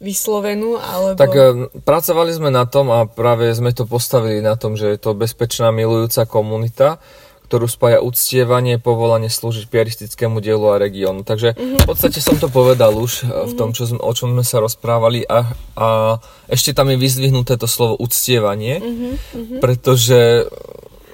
vyslovenú, 0.02 0.74
alebo... 0.78 1.18
Tak 1.18 1.34
e, 1.34 1.42
pracovali 1.82 2.34
sme 2.34 2.50
na 2.50 2.66
tom 2.66 2.90
a 2.90 3.06
práve 3.06 3.46
sme 3.54 3.70
to 3.70 3.86
postavili 3.86 4.42
na 4.42 4.58
tom, 4.58 4.74
že 4.74 4.90
je 4.90 4.98
to 4.98 5.14
bezpečná, 5.14 5.70
milujúca 5.70 6.26
komunita, 6.26 6.98
ktorú 7.48 7.64
spája 7.64 8.04
uctievanie, 8.04 8.76
povolanie 8.76 9.32
slúžiť 9.32 9.72
piaristickému 9.72 10.44
dielu 10.44 10.68
a 10.68 10.76
regiónu. 10.76 11.24
Takže 11.24 11.56
v 11.56 11.84
podstate 11.88 12.20
som 12.20 12.36
to 12.36 12.52
povedal 12.52 12.92
už 12.92 13.24
mm-hmm. 13.24 13.48
v 13.48 13.52
tom, 13.56 13.72
čo 13.72 13.88
sme, 13.88 14.04
o 14.04 14.12
čom 14.12 14.36
sme 14.36 14.44
sa 14.44 14.60
rozprávali 14.60 15.24
a, 15.24 15.48
a 15.72 15.86
ešte 16.52 16.76
tam 16.76 16.92
je 16.92 17.00
vyzdvihnuté 17.00 17.56
to 17.56 17.64
slovo 17.64 17.96
uctievanie, 17.96 18.84
pretože 19.64 20.44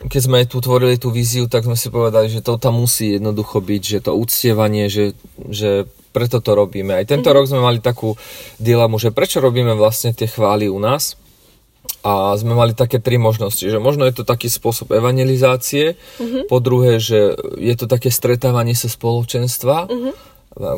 keď 0.05 0.21
sme 0.21 0.45
tu 0.45 0.61
tvorili 0.61 0.99
tú 0.99 1.09
víziu, 1.15 1.49
tak 1.49 1.65
sme 1.65 1.79
si 1.79 1.89
povedali, 1.89 2.29
že 2.29 2.45
to 2.45 2.61
tam 2.61 2.83
musí 2.83 3.17
jednoducho 3.17 3.63
byť, 3.63 3.83
že 3.87 3.99
to 4.05 4.13
uctievanie, 4.13 4.93
že, 4.93 5.17
že 5.49 5.89
preto 6.13 6.45
to 6.45 6.53
robíme. 6.53 6.93
Aj 6.93 7.07
tento 7.09 7.31
mm-hmm. 7.31 7.39
rok 7.41 7.49
sme 7.49 7.63
mali 7.63 7.79
takú 7.81 8.19
dilemu, 8.59 9.01
že 9.01 9.15
prečo 9.15 9.39
robíme 9.41 9.73
vlastne 9.79 10.11
tie 10.13 10.29
chvály 10.29 10.69
u 10.69 10.77
nás, 10.83 11.17
a 12.05 12.37
sme 12.37 12.53
mali 12.53 12.77
také 12.77 13.01
tri 13.01 13.17
možnosti, 13.17 13.65
že 13.65 13.81
možno 13.81 14.05
je 14.05 14.13
to 14.13 14.29
taký 14.29 14.53
spôsob 14.53 14.93
evangelizácie, 14.93 15.97
uh-huh. 15.97 16.45
po 16.53 16.61
druhé, 16.61 17.01
že 17.01 17.33
je 17.57 17.75
to 17.81 17.89
také 17.89 18.13
stretávanie 18.13 18.77
sa 18.77 18.93
spoločenstva, 18.93 19.89
uh-huh. 19.89 20.13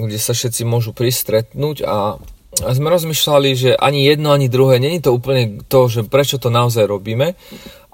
kde 0.06 0.18
sa 0.22 0.38
všetci 0.38 0.62
môžu 0.62 0.94
pristretnúť 0.94 1.82
a, 1.82 2.22
a 2.62 2.68
sme 2.70 2.94
rozmýšľali, 2.94 3.50
že 3.58 3.70
ani 3.74 4.06
jedno, 4.06 4.30
ani 4.30 4.46
druhé, 4.46 4.78
není 4.78 5.02
to 5.02 5.10
úplne 5.10 5.66
to, 5.66 5.90
že 5.90 6.06
prečo 6.06 6.38
to 6.38 6.46
naozaj 6.46 6.86
robíme 6.86 7.34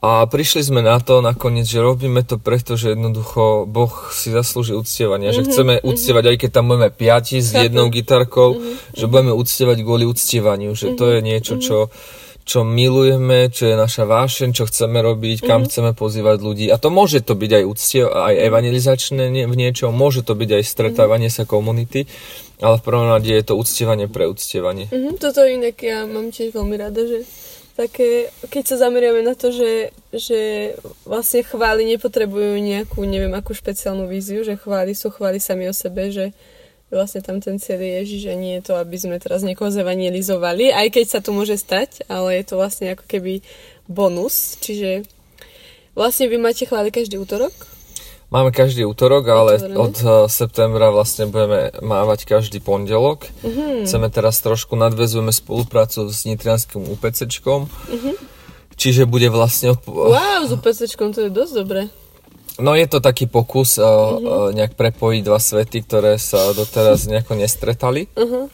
a 0.04 0.28
prišli 0.28 0.68
sme 0.68 0.84
na 0.84 1.00
to 1.00 1.24
nakoniec, 1.24 1.64
že 1.64 1.80
robíme 1.80 2.20
to 2.28 2.36
preto, 2.36 2.76
že 2.76 2.92
jednoducho 2.92 3.64
Boh 3.64 4.12
si 4.12 4.28
zaslúži 4.28 4.76
uctievania, 4.76 5.32
uh-huh. 5.32 5.40
že 5.40 5.48
chceme 5.48 5.80
uctievať, 5.80 6.24
aj 6.28 6.36
keď 6.36 6.50
tam 6.52 6.68
budeme 6.68 6.92
piati 6.92 7.40
s 7.40 7.56
jednou 7.56 7.88
gitarkou, 7.88 8.60
uh-huh. 8.60 8.92
že 8.92 9.08
budeme 9.08 9.32
uctievať 9.32 9.80
kvôli 9.80 10.04
uctievaniu, 10.04 10.76
že 10.76 10.92
uh-huh. 10.92 11.00
to 11.00 11.04
je 11.16 11.18
niečo, 11.24 11.56
čo 11.56 11.88
čo 12.42 12.66
milujeme, 12.66 13.46
čo 13.54 13.70
je 13.70 13.76
naša 13.78 14.02
vášeň, 14.02 14.50
čo 14.50 14.66
chceme 14.66 14.98
robiť, 14.98 15.46
kam 15.46 15.62
mm-hmm. 15.62 15.70
chceme 15.70 15.90
pozývať 15.94 16.38
ľudí. 16.42 16.66
A 16.74 16.76
to 16.76 16.90
môže 16.90 17.22
to 17.22 17.38
byť 17.38 17.50
aj 17.62 17.64
úctie, 17.64 18.02
aj 18.02 18.34
evangelizačné 18.50 19.30
v 19.46 19.54
niečom, 19.54 19.94
môže 19.94 20.26
to 20.26 20.34
byť 20.34 20.50
aj 20.58 20.62
stretávanie 20.66 21.30
mm-hmm. 21.30 21.46
sa 21.46 21.50
komunity, 21.50 22.10
ale 22.58 22.82
v 22.82 22.86
prvom 22.86 23.06
rade 23.14 23.30
je 23.30 23.44
to 23.46 23.54
uctievanie 23.54 24.10
pre 24.10 24.26
uctievanie. 24.26 24.90
Mm-hmm, 24.90 25.14
toto 25.22 25.46
inak 25.46 25.78
ja 25.78 26.02
mám 26.06 26.34
tiež 26.34 26.50
veľmi 26.50 26.74
rada, 26.74 27.02
že 27.06 27.22
také, 27.78 28.28
keď 28.50 28.64
sa 28.74 28.76
zameriame 28.88 29.24
na 29.24 29.32
to, 29.32 29.54
že, 29.54 29.94
že 30.12 30.40
vlastne 31.08 31.46
chvály 31.46 31.88
nepotrebujú 31.96 32.58
nejakú, 32.60 33.00
neviem, 33.06 33.32
akú 33.32 33.56
špeciálnu 33.56 34.10
víziu, 34.10 34.44
že 34.44 34.60
chvály 34.60 34.92
sú 34.92 35.08
chvály 35.08 35.40
sami 35.40 35.70
o 35.70 35.74
sebe, 35.74 36.12
že 36.12 36.36
vlastne 36.92 37.24
tam 37.24 37.40
ten 37.40 37.56
celý 37.56 38.04
Ježiš, 38.04 38.28
že 38.28 38.34
nie 38.36 38.60
je 38.60 38.68
to, 38.68 38.76
aby 38.76 38.96
sme 39.00 39.16
teraz 39.16 39.40
niekoho 39.40 39.72
zevangelizovali, 39.72 40.70
aj 40.70 40.88
keď 40.92 41.04
sa 41.08 41.20
to 41.24 41.32
môže 41.32 41.56
stať, 41.56 42.04
ale 42.12 42.36
je 42.40 42.44
to 42.44 42.54
vlastne 42.60 42.92
ako 42.92 43.04
keby 43.08 43.40
bonus, 43.88 44.60
čiže 44.60 45.08
vlastne 45.96 46.28
vy 46.28 46.36
máte 46.36 46.68
chváli 46.68 46.92
každý 46.92 47.16
útorok? 47.16 47.52
Máme 48.32 48.48
každý 48.48 48.88
útorok, 48.88 49.28
ale 49.28 49.60
od 49.76 49.96
uh, 50.00 50.24
septembra 50.24 50.88
vlastne 50.88 51.28
budeme 51.28 51.68
mávať 51.84 52.24
každý 52.24 52.64
pondelok. 52.64 53.28
Uh-huh. 53.44 53.84
Chceme 53.84 54.08
teraz 54.08 54.40
trošku 54.40 54.72
nadvezujeme 54.72 55.28
spoluprácu 55.28 56.08
s 56.08 56.24
Nitrianským 56.24 56.80
UPCčkom. 56.96 57.68
Uh-huh. 57.68 58.16
Čiže 58.72 59.04
bude 59.04 59.28
vlastne... 59.28 59.76
Wow, 59.84 60.48
s 60.48 60.52
UPCčkom 60.56 61.12
to 61.12 61.28
je 61.28 61.30
dosť 61.30 61.52
dobré. 61.60 61.92
No 62.60 62.76
je 62.76 62.84
to 62.84 63.00
taký 63.00 63.24
pokus 63.30 63.80
uh, 63.80 63.84
uh-huh. 63.84 64.52
nejak 64.52 64.76
prepojiť 64.76 65.22
dva 65.24 65.40
svety, 65.40 65.88
ktoré 65.88 66.20
sa 66.20 66.52
doteraz 66.52 67.08
nejako 67.08 67.40
nestretali. 67.40 68.12
Uh-huh. 68.12 68.52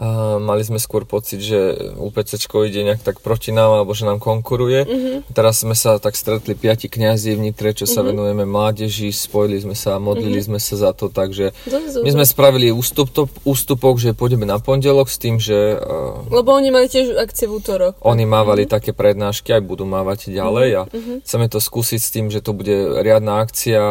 Uh, 0.00 0.40
mali 0.40 0.64
sme 0.64 0.80
skôr 0.80 1.04
pocit, 1.04 1.44
že 1.44 1.76
UPC 2.00 2.40
ide 2.64 2.80
nejak 2.88 3.04
tak 3.04 3.20
proti 3.20 3.52
nám, 3.52 3.76
alebo 3.76 3.92
že 3.92 4.08
nám 4.08 4.16
konkuruje. 4.16 4.88
Uh-huh. 4.88 5.20
Teraz 5.36 5.60
sme 5.60 5.76
sa 5.76 6.00
tak 6.00 6.16
stretli 6.16 6.56
piati 6.56 6.88
kňazi 6.88 7.36
v 7.36 7.44
Nitre, 7.44 7.76
čo 7.76 7.84
sa 7.84 8.00
uh-huh. 8.00 8.08
venujeme 8.08 8.48
mládeži, 8.48 9.12
spojili 9.12 9.60
sme 9.60 9.76
sa, 9.76 10.00
modlili 10.00 10.40
uh-huh. 10.40 10.56
sme 10.56 10.58
sa 10.58 10.88
za 10.88 10.90
to, 10.96 11.12
takže 11.12 11.52
my 12.00 12.10
sme 12.16 12.24
spravili 12.24 12.72
ústup, 12.72 13.12
to, 13.12 13.28
ústupok, 13.44 14.00
že 14.00 14.16
pôjdeme 14.16 14.48
na 14.48 14.56
pondelok 14.56 15.12
s 15.12 15.20
tým, 15.20 15.36
že... 15.36 15.76
Uh, 15.76 16.24
Lebo 16.32 16.56
oni 16.56 16.72
mali 16.72 16.88
tiež 16.88 17.20
akcie 17.20 17.44
v 17.44 17.60
útorok. 17.60 18.00
Oni 18.00 18.24
mávali 18.24 18.64
uh-huh. 18.64 18.80
také 18.80 18.96
prednášky, 18.96 19.52
aj 19.52 19.68
budú 19.68 19.84
mávať 19.84 20.32
ďalej 20.32 20.68
a 20.80 20.82
uh-huh. 20.88 21.20
chceme 21.28 21.44
to 21.52 21.60
skúsiť 21.60 22.00
s 22.00 22.08
tým, 22.08 22.32
že 22.32 22.40
to 22.40 22.56
bude 22.56 23.04
riadna 23.04 23.44
akcia, 23.44 23.84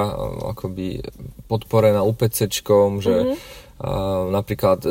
akoby 0.58 1.06
podporená 1.46 2.02
UPCčkom, 2.02 2.98
že 2.98 3.14
uh-huh 3.14 3.59
napríklad 4.28 4.84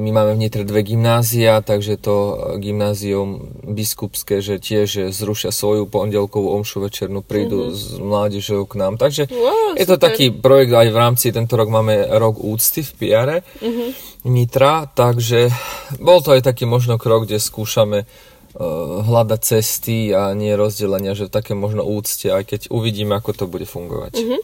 my 0.00 0.10
máme 0.10 0.32
v 0.32 0.40
Nitre 0.48 0.64
dve 0.64 0.80
gymnázia, 0.80 1.60
takže 1.60 2.00
to 2.00 2.40
gymnázium 2.56 3.52
biskupské, 3.68 4.40
že 4.40 4.56
tiež 4.56 5.12
zrušia 5.12 5.52
svoju 5.52 5.84
pondelkovú 5.84 6.56
omšu 6.56 6.88
večernú, 6.88 7.20
prídu 7.20 7.68
mm-hmm. 7.68 7.76
s 7.76 7.84
mládežou 8.00 8.64
k 8.64 8.80
nám. 8.80 8.96
Takže 8.96 9.28
wow, 9.28 9.76
je 9.76 9.84
to 9.84 10.00
super. 10.00 10.06
taký 10.08 10.32
projekt 10.32 10.72
aj 10.72 10.88
v 10.88 10.96
rámci, 10.96 11.26
tento 11.36 11.52
rok 11.52 11.68
máme 11.68 12.08
rok 12.16 12.40
úcty 12.40 12.80
v 12.80 12.92
Piare 12.96 13.36
mm-hmm. 13.60 13.88
Nitra, 14.24 14.88
takže 14.88 15.52
bol 16.00 16.24
to 16.24 16.32
aj 16.32 16.48
taký 16.48 16.64
možno 16.64 16.96
krok, 16.96 17.28
kde 17.28 17.36
skúšame 17.36 18.08
Eh, 18.08 18.33
hľadať 18.54 19.40
cesty 19.42 20.14
a 20.14 20.30
nie 20.30 20.54
rozdelenia, 20.54 21.18
že 21.18 21.26
také 21.26 21.58
možno 21.58 21.82
úcte, 21.82 22.30
aj 22.30 22.44
keď 22.46 22.60
uvidíme, 22.70 23.18
ako 23.18 23.34
to 23.34 23.44
bude 23.50 23.66
fungovať. 23.66 24.14
Uh-huh. 24.14 24.38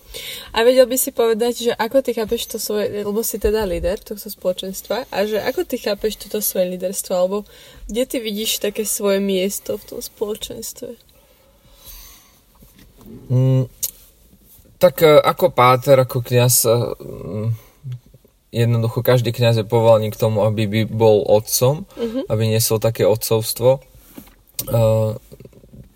A 0.50 0.67
vedel 0.67 0.90
by 0.90 0.99
si 0.99 1.14
povedať, 1.14 1.71
že 1.71 1.73
ako 1.79 2.02
ty 2.02 2.19
chápeš 2.19 2.50
to 2.50 2.59
svoje, 2.59 3.07
lebo 3.07 3.23
si 3.23 3.38
teda 3.38 3.62
líder 3.62 4.02
tohto 4.02 4.26
spoločenstva, 4.26 5.07
a 5.14 5.19
že 5.31 5.38
ako 5.38 5.62
ty 5.62 5.79
chápeš 5.79 6.26
toto 6.26 6.43
svoje 6.43 6.75
líderstvo, 6.75 7.12
alebo 7.14 7.38
kde 7.87 8.02
ty 8.02 8.19
vidíš 8.19 8.59
také 8.59 8.83
svoje 8.83 9.23
miesto 9.23 9.79
v 9.79 9.87
tom 9.87 10.00
spoločenstve? 10.02 10.90
Mm, 13.31 13.71
tak 14.83 15.07
eh, 15.07 15.23
ako 15.23 15.55
páter, 15.55 15.95
ako 16.02 16.19
kniaz, 16.26 16.67
mm, 16.67 17.55
jednoducho 18.50 19.07
každý 19.07 19.31
kniaz 19.31 19.55
je 19.55 19.62
povolaný 19.62 20.11
k 20.11 20.19
tomu, 20.19 20.43
aby 20.43 20.67
by 20.67 20.81
bol 20.90 21.23
otcom, 21.31 21.87
uh-huh. 21.87 22.26
aby 22.26 22.50
niesol 22.50 22.83
také 22.83 23.07
otcovstvo 23.07 23.87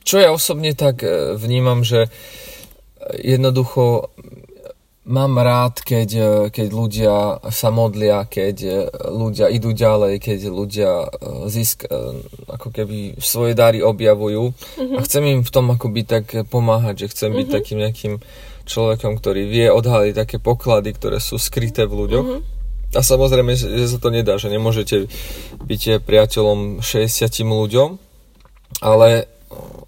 čo 0.05 0.21
ja 0.21 0.31
osobne 0.31 0.77
tak 0.77 1.01
e, 1.01 1.35
vnímam, 1.35 1.81
že 1.81 2.13
jednoducho 3.17 4.13
mám 5.05 5.37
rád, 5.41 5.81
keď, 5.81 6.11
e, 6.13 6.29
keď 6.53 6.69
ľudia 6.69 7.15
sa 7.49 7.69
modlia, 7.73 8.29
keď 8.29 8.89
ľudia 9.09 9.49
idú 9.49 9.73
ďalej, 9.73 10.21
keď 10.21 10.39
ľudia 10.53 10.93
zisk, 11.49 11.89
ako 12.49 12.69
keby 12.69 13.17
svoje 13.21 13.57
dary 13.57 13.81
objavujú 13.81 14.53
uh-huh. 14.53 14.97
a 14.97 15.05
chcem 15.05 15.25
im 15.25 15.41
v 15.41 15.51
tom 15.51 15.73
akoby 15.73 16.05
tak 16.05 16.25
pomáhať, 16.53 17.09
že 17.09 17.11
chcem 17.17 17.33
uh-huh. 17.33 17.41
byť 17.41 17.49
mhm. 17.49 17.55
takým 17.57 17.79
nejakým 17.81 18.15
človekom, 18.65 19.21
ktorý 19.21 19.45
vie 19.45 19.69
odhaliť 19.69 20.15
také 20.17 20.37
poklady, 20.41 20.97
ktoré 20.97 21.21
sú 21.21 21.37
skryté 21.37 21.85
v 21.85 21.97
ľuďoch. 22.05 22.29
Uh-huh. 22.29 22.53
A 22.95 23.03
samozrejme, 23.03 23.59
že 23.59 23.91
sa 23.91 23.99
to 23.99 24.15
nedá, 24.15 24.39
že 24.39 24.47
nemôžete 24.47 25.11
byť 25.67 25.83
priateľom 26.07 26.79
60 26.79 27.27
ľuďom, 27.43 27.99
ale 28.85 29.25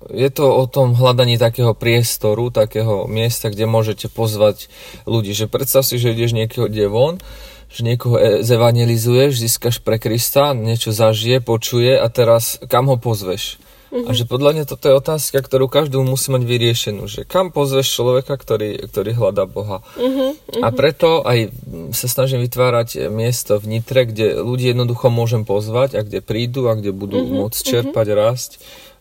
je 0.09 0.31
to 0.33 0.49
o 0.49 0.65
tom 0.65 0.97
hľadaní 0.97 1.37
takého 1.37 1.77
priestoru, 1.77 2.49
takého 2.49 3.05
miesta, 3.05 3.53
kde 3.53 3.69
môžete 3.69 4.09
pozvať 4.09 4.73
ľudí. 5.05 5.37
Že 5.37 5.53
predstav 5.53 5.83
si, 5.85 6.01
že 6.01 6.17
ideš 6.17 6.33
niekoho 6.33 6.73
devon, 6.73 7.21
že 7.69 7.85
niekoho 7.85 8.17
e, 8.17 8.41
zevangelizuješ, 8.41 9.37
získaš 9.37 9.85
pre 9.85 10.01
Krista, 10.01 10.57
niečo 10.57 10.95
zažije, 10.95 11.43
počuje 11.45 11.99
a 11.99 12.07
teraz 12.09 12.57
kam 12.71 12.89
ho 12.89 12.97
pozveš? 12.97 13.61
Uh-huh. 13.87 14.11
A 14.11 14.11
že 14.13 14.27
podľa 14.27 14.51
mňa 14.59 14.65
toto 14.67 14.91
je 14.91 14.99
otázka, 14.99 15.39
ktorú 15.39 15.71
každú 15.71 16.03
musí 16.03 16.35
mať 16.35 16.43
vyriešenú, 16.43 17.07
že 17.07 17.23
kam 17.23 17.55
pozveš 17.55 17.87
človeka, 17.87 18.35
ktorý, 18.35 18.91
ktorý 18.91 19.11
hľadá 19.15 19.47
Boha. 19.47 19.87
Uh-huh. 19.95 20.35
A 20.63 20.69
preto 20.75 21.23
aj 21.23 21.55
sa 21.95 22.11
snažím 22.11 22.43
vytvárať 22.43 23.07
miesto 23.09 23.63
v 23.63 23.79
Nitre, 23.79 24.11
kde 24.11 24.43
ľudí 24.43 24.75
jednoducho 24.75 25.07
môžem 25.09 25.47
pozvať 25.47 25.99
a 25.99 26.01
kde 26.03 26.19
prídu 26.19 26.67
a 26.67 26.75
kde 26.75 26.91
budú 26.91 27.23
uh-huh. 27.23 27.47
môcť 27.47 27.59
čerpať, 27.63 28.07
uh-huh. 28.11 28.21
rásť. 28.27 28.51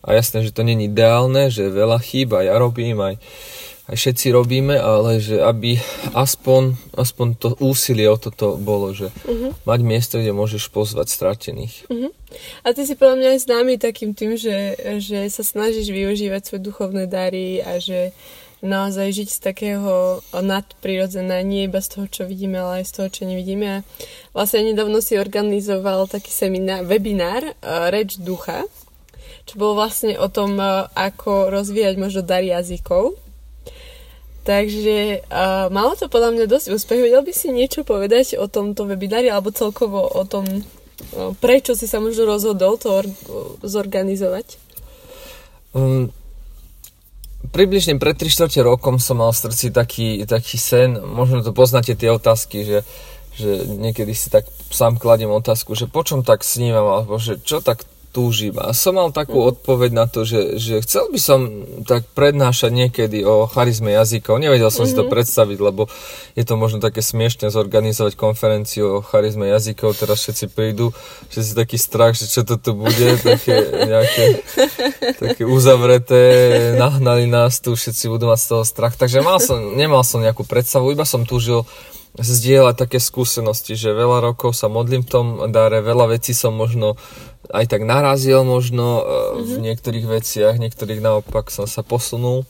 A 0.05 0.13
jasné, 0.13 0.45
že 0.45 0.53
to 0.53 0.61
není 0.61 0.85
ideálne, 0.85 1.49
že 1.49 1.65
veľa 1.65 1.97
chýb 1.97 2.37
a 2.37 2.45
ja 2.45 2.61
robím 2.61 3.01
aj 3.01 3.17
aj 3.85 3.95
všetci 4.01 4.33
robíme, 4.33 4.73
ale 4.73 5.21
že 5.21 5.37
aby 5.37 5.77
aspoň, 6.17 6.73
aspoň 6.97 7.27
to 7.37 7.49
úsilie 7.61 8.09
o 8.09 8.17
toto 8.17 8.57
bolo, 8.57 8.97
že 8.97 9.13
uh-huh. 9.13 9.53
mať 9.61 9.79
miesto, 9.85 10.17
kde 10.17 10.33
môžeš 10.33 10.73
pozvať 10.73 11.13
stratených. 11.13 11.85
Uh-huh. 11.85 12.09
A 12.65 12.73
ty 12.73 12.89
si 12.89 12.97
podľa 12.97 13.21
mňa 13.21 13.29
aj 13.37 13.39
známy 13.45 13.73
takým 13.77 14.17
tým, 14.17 14.41
že, 14.41 14.73
že 14.97 15.29
sa 15.29 15.45
snažíš 15.45 15.93
využívať 15.93 16.41
svoje 16.41 16.65
duchovné 16.65 17.05
dary 17.05 17.61
a 17.61 17.77
že 17.77 18.09
naozaj 18.65 19.21
žiť 19.21 19.29
z 19.29 19.39
takého 19.39 20.25
nadprirodzená, 20.33 21.45
nie 21.45 21.69
iba 21.69 21.77
z 21.77 21.93
toho, 21.93 22.05
čo 22.09 22.21
vidíme, 22.25 22.57
ale 22.57 22.81
aj 22.81 22.89
z 22.89 22.93
toho, 22.97 23.09
čo 23.13 23.23
nevidíme. 23.29 23.69
A 23.69 23.81
vlastne 24.33 24.65
nedávno 24.65 24.97
si 25.05 25.21
organizoval 25.21 26.09
taký 26.09 26.33
seminár, 26.33 26.81
webinár 26.89 27.45
uh, 27.45 27.93
Reč 27.93 28.17
ducha, 28.17 28.65
čo 29.45 29.61
bolo 29.61 29.77
vlastne 29.77 30.17
o 30.17 30.25
tom, 30.25 30.57
uh, 30.57 30.89
ako 30.97 31.53
rozvíjať 31.53 32.01
možno 32.01 32.25
dar 32.25 32.41
jazykov 32.41 33.13
Takže 34.45 35.25
uh, 35.25 35.73
malo 35.73 35.97
to 35.97 36.05
podľa 36.05 36.37
mňa 36.37 36.45
dosť 36.45 36.77
úspech. 36.77 37.01
Vedel 37.01 37.25
by 37.25 37.33
si 37.33 37.49
niečo 37.49 37.81
povedať 37.81 38.37
o 38.37 38.45
tomto 38.45 38.85
webinári 38.85 39.25
alebo 39.25 39.49
celkovo 39.49 40.05
o 40.05 40.21
tom, 40.29 40.45
uh, 40.45 41.33
prečo 41.41 41.73
si 41.73 41.89
sa 41.89 41.97
možno 41.97 42.29
rozhodol 42.29 42.77
to 42.77 42.93
or- 42.93 43.15
zorganizovať? 43.65 44.61
Um, 45.73 46.13
približne 47.49 47.97
pred 47.97 48.13
3 48.13 48.29
čtvrte 48.29 48.61
rokom 48.61 49.01
som 49.01 49.17
mal 49.17 49.33
v 49.33 49.49
srdci 49.49 49.73
taký, 49.73 50.21
taký 50.29 50.61
sen, 50.61 50.93
možno 51.01 51.41
to 51.41 51.49
poznáte 51.49 51.97
tie 51.97 52.13
otázky, 52.13 52.69
že, 52.69 52.79
že 53.33 53.65
niekedy 53.65 54.13
si 54.13 54.29
tak 54.29 54.45
sám 54.69 55.01
kladiem 55.01 55.33
otázku, 55.33 55.73
že 55.73 55.89
po 55.89 56.05
čom 56.05 56.21
tak 56.21 56.45
snívam, 56.45 56.85
alebo 56.85 57.17
že 57.17 57.41
čo 57.41 57.65
tak 57.65 57.81
túžim. 58.15 58.55
A 58.55 58.71
som 58.71 58.95
mal 58.95 59.11
takú 59.11 59.43
odpoveď 59.43 59.91
na 59.91 60.07
to, 60.07 60.23
že, 60.23 60.55
že 60.55 60.79
chcel 60.87 61.11
by 61.11 61.19
som 61.19 61.39
tak 61.83 62.07
prednášať 62.15 62.71
niekedy 62.71 63.27
o 63.27 63.43
charizme 63.51 63.91
jazykov. 63.91 64.39
Nevedel 64.39 64.71
som 64.71 64.87
mm-hmm. 64.87 64.95
si 64.95 64.99
to 64.99 65.03
mhm. 65.03 65.11
predstaviť, 65.11 65.59
lebo 65.59 65.91
je 66.39 66.43
to 66.47 66.55
možno 66.55 66.79
také 66.79 67.03
smiešne 67.03 67.51
zorganizovať 67.51 68.15
konferenciu 68.15 68.99
o 68.99 69.03
charizme 69.03 69.51
jazykov. 69.51 69.99
Teraz 69.99 70.23
všetci 70.23 70.55
prídu, 70.55 70.95
si 71.27 71.51
taký 71.51 71.75
strach, 71.75 72.15
že 72.15 72.31
čo 72.31 72.47
to 72.47 72.55
tu 72.55 72.71
bude, 72.71 73.19
také 73.19 73.59
nejaké 73.91 74.25
také 75.19 75.43
uzavreté, 75.43 76.23
nahnali 76.79 77.27
nás 77.27 77.59
tu, 77.59 77.75
všetci 77.75 78.07
budú 78.07 78.31
mať 78.31 78.39
z 78.39 78.47
toho 78.55 78.63
strach. 78.63 78.95
Takže 78.95 79.19
mal 79.19 79.43
som, 79.43 79.75
nemal 79.75 80.07
som 80.07 80.23
nejakú 80.23 80.47
predstavu, 80.47 80.95
iba 80.95 81.03
som 81.03 81.27
túžil 81.27 81.67
zdieľať 82.15 82.75
také 82.79 82.99
skúsenosti, 83.03 83.75
že 83.75 83.91
veľa 83.91 84.31
rokov 84.31 84.55
sa 84.55 84.71
modlím 84.71 85.03
v 85.03 85.11
tom 85.11 85.25
dare, 85.51 85.83
veľa 85.83 86.15
vecí 86.15 86.31
som 86.31 86.55
možno 86.55 86.95
aj 87.51 87.65
tak 87.69 87.83
narazil 87.83 88.41
možno 88.47 89.03
mm-hmm. 89.03 89.43
v 89.43 89.51
mhm. 89.51 89.61
niektorých 89.69 90.05
veciach, 90.07 90.55
niektorých 90.57 91.03
naopak 91.03 91.51
som 91.51 91.67
sa 91.67 91.83
posunul. 91.83 92.47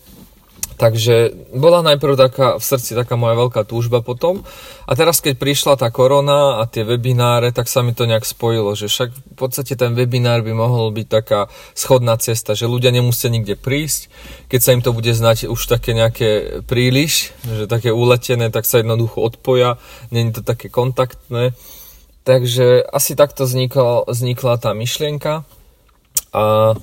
Takže 0.76 1.32
bola 1.56 1.80
najprv 1.88 2.20
taká, 2.20 2.48
v 2.60 2.64
srdci 2.64 3.00
taká 3.00 3.16
moja 3.16 3.40
veľká 3.40 3.64
túžba 3.64 4.04
potom. 4.04 4.44
A 4.84 4.92
teraz, 5.00 5.24
keď 5.24 5.40
prišla 5.40 5.80
tá 5.80 5.88
korona 5.88 6.60
a 6.60 6.68
tie 6.68 6.84
webináre, 6.84 7.56
tak 7.56 7.72
sa 7.72 7.80
mi 7.80 7.96
to 7.96 8.04
nejak 8.04 8.28
spojilo, 8.28 8.76
že 8.76 8.92
však 8.92 9.10
v 9.16 9.36
podstate 9.40 9.80
ten 9.80 9.96
webinár 9.96 10.44
by 10.44 10.52
mohol 10.52 10.92
byť 10.92 11.08
taká 11.08 11.48
schodná 11.72 12.20
cesta, 12.20 12.60
že 12.60 12.68
ľudia 12.68 12.92
nemusia 12.92 13.32
nikde 13.32 13.56
prísť. 13.56 14.12
Keď 14.52 14.60
sa 14.60 14.74
im 14.76 14.84
to 14.84 14.92
bude 14.92 15.08
znať 15.08 15.48
už 15.48 15.62
také 15.64 15.96
nejaké 15.96 16.60
príliš, 16.68 17.32
že 17.48 17.72
také 17.72 17.96
uletené, 17.96 18.52
tak 18.52 18.68
sa 18.68 18.84
jednoducho 18.84 19.24
odpoja, 19.24 19.80
není 20.12 20.36
to 20.36 20.44
také 20.44 20.68
kontaktné. 20.68 21.56
Takže 22.28 22.84
asi 22.84 23.16
takto 23.16 23.48
vznikla, 23.48 24.12
vznikla 24.12 24.60
tá 24.60 24.76
myšlienka 24.76 25.48
a, 26.36 26.76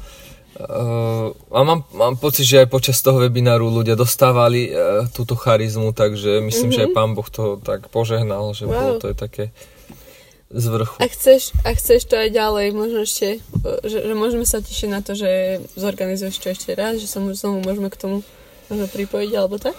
a 1.53 1.61
mám, 1.63 1.85
mám 1.93 2.17
pocit, 2.17 2.49
že 2.49 2.65
aj 2.65 2.73
počas 2.73 2.99
toho 3.05 3.21
webináru 3.21 3.69
ľudia 3.69 3.93
dostávali 3.93 4.73
uh, 4.73 5.05
túto 5.13 5.37
charizmu, 5.37 5.93
takže 5.93 6.41
myslím, 6.41 6.73
mm-hmm. 6.73 6.77
že 6.77 6.85
aj 6.85 6.91
mhm. 6.91 6.97
pán 6.97 7.11
Boh 7.13 7.29
to 7.29 7.61
tak 7.61 7.93
požehnal, 7.93 8.57
že 8.57 8.65
wow. 8.65 8.73
bolo 8.73 8.93
to 8.99 9.07
je 9.13 9.17
také 9.17 9.45
z 10.53 10.65
vrchu. 10.69 10.97
A 11.01 11.09
chceš, 11.09 11.57
a 11.65 11.73
chceš 11.73 12.09
to 12.09 12.15
aj 12.17 12.29
ďalej, 12.33 12.77
možno 12.77 13.09
ešte, 13.09 13.41
že, 13.85 13.99
že 14.05 14.13
môžeme 14.13 14.45
sa 14.45 14.61
tešiť 14.61 14.89
na 14.93 15.01
to, 15.01 15.17
že 15.17 15.61
zorganizuješ 15.77 16.37
to 16.41 16.53
ešte 16.53 16.77
raz, 16.77 17.01
že 17.01 17.09
sa 17.09 17.25
znovu 17.25 17.65
môžeme 17.65 17.89
k 17.89 17.97
tomu 17.97 18.17
možno 18.69 18.87
pripojiť, 18.89 19.31
alebo 19.33 19.57
tak? 19.57 19.77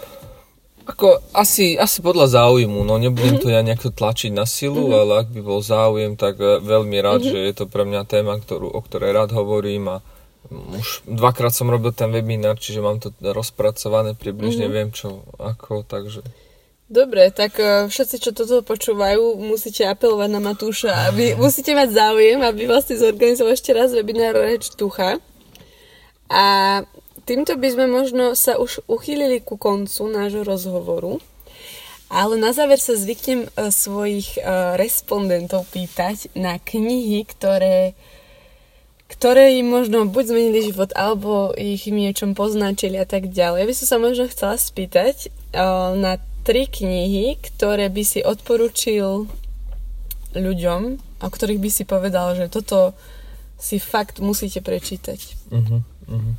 Ako 0.83 1.23
asi, 1.31 1.79
asi 1.79 2.03
podľa 2.03 2.35
záujmu, 2.35 2.83
no 2.83 2.99
nebudem 2.99 3.39
mm-hmm. 3.39 3.45
to 3.47 3.55
ja 3.55 3.61
nejak 3.63 3.87
tlačiť 3.87 4.35
na 4.35 4.43
silu, 4.43 4.89
mm-hmm. 4.89 4.99
ale 4.99 5.11
ak 5.23 5.27
by 5.31 5.41
bol 5.45 5.61
záujem, 5.63 6.19
tak 6.19 6.41
e, 6.43 6.59
veľmi 6.59 6.97
rád, 6.99 7.23
mm-hmm. 7.23 7.33
že 7.39 7.47
je 7.47 7.53
to 7.55 7.65
pre 7.71 7.87
mňa 7.87 8.03
téma, 8.03 8.35
ktorú, 8.35 8.67
o 8.67 8.81
ktorej 8.83 9.15
rád 9.15 9.31
hovorím 9.31 9.95
a 9.95 9.97
už 10.51 11.07
dvakrát 11.07 11.55
som 11.55 11.71
robil 11.71 11.95
ten 11.95 12.11
webinár, 12.11 12.59
čiže 12.59 12.83
mám 12.83 12.99
to 12.99 13.13
rozpracované, 13.21 14.17
približne 14.17 14.67
mm-hmm. 14.67 14.75
viem 14.75 14.89
čo, 14.91 15.23
ako, 15.39 15.87
takže... 15.87 16.25
Dobre, 16.93 17.31
tak 17.33 17.57
e, 17.57 17.89
všetci, 17.89 18.15
čo 18.21 18.31
toto 18.35 18.61
počúvajú, 18.61 19.39
musíte 19.39 19.87
apelovať 19.87 20.29
na 20.29 20.41
Matúša, 20.43 21.09
aby 21.09 21.33
musíte 21.33 21.73
mať 21.73 21.89
záujem, 21.95 22.37
aby 22.43 22.69
vlastne 22.69 22.99
zorganizoval 22.99 23.55
ešte 23.55 23.71
raz 23.73 23.95
webinár 23.95 24.37
Reč 24.37 24.69
Tucha. 24.77 25.17
A 26.29 26.45
týmto 27.25 27.57
by 27.57 27.67
sme 27.71 27.85
možno 27.89 28.37
sa 28.37 28.59
už 28.59 28.85
uchýlili 28.85 29.41
ku 29.41 29.57
koncu 29.57 30.05
nášho 30.11 30.43
rozhovoru. 30.45 31.17
Ale 32.13 32.37
na 32.37 32.53
záver 32.53 32.77
sa 32.77 32.93
zvyknem 32.93 33.49
uh, 33.49 33.73
svojich 33.73 34.37
uh, 34.37 34.77
respondentov 34.77 35.65
pýtať 35.73 36.29
na 36.37 36.61
knihy, 36.61 37.25
ktoré, 37.25 37.97
ktoré 39.11 39.59
im 39.59 39.69
možno 39.69 40.07
buď 40.09 40.23
zmenili 40.29 40.59
život, 40.71 40.91
alebo 40.95 41.51
ich 41.55 41.85
im 41.87 41.99
niečom 41.99 42.33
poznačili 42.33 42.97
a 42.97 43.07
tak 43.07 43.29
ďalej. 43.29 43.63
Ja 43.63 43.69
by 43.69 43.75
som 43.75 43.87
sa 43.87 43.97
možno 43.99 44.25
chcela 44.31 44.55
spýtať 44.57 45.29
uh, 45.53 45.93
na 45.95 46.19
tri 46.43 46.67
knihy, 46.67 47.39
ktoré 47.39 47.87
by 47.87 48.03
si 48.03 48.19
odporučil 48.19 49.31
ľuďom, 50.35 50.81
o 51.23 51.27
ktorých 51.29 51.61
by 51.61 51.69
si 51.71 51.83
povedal, 51.87 52.35
že 52.35 52.51
toto 52.51 52.91
si 53.55 53.79
fakt 53.79 54.19
musíte 54.19 54.59
prečítať. 54.59 55.19
Uh-huh, 55.47 55.79
uh-huh. 56.09 56.33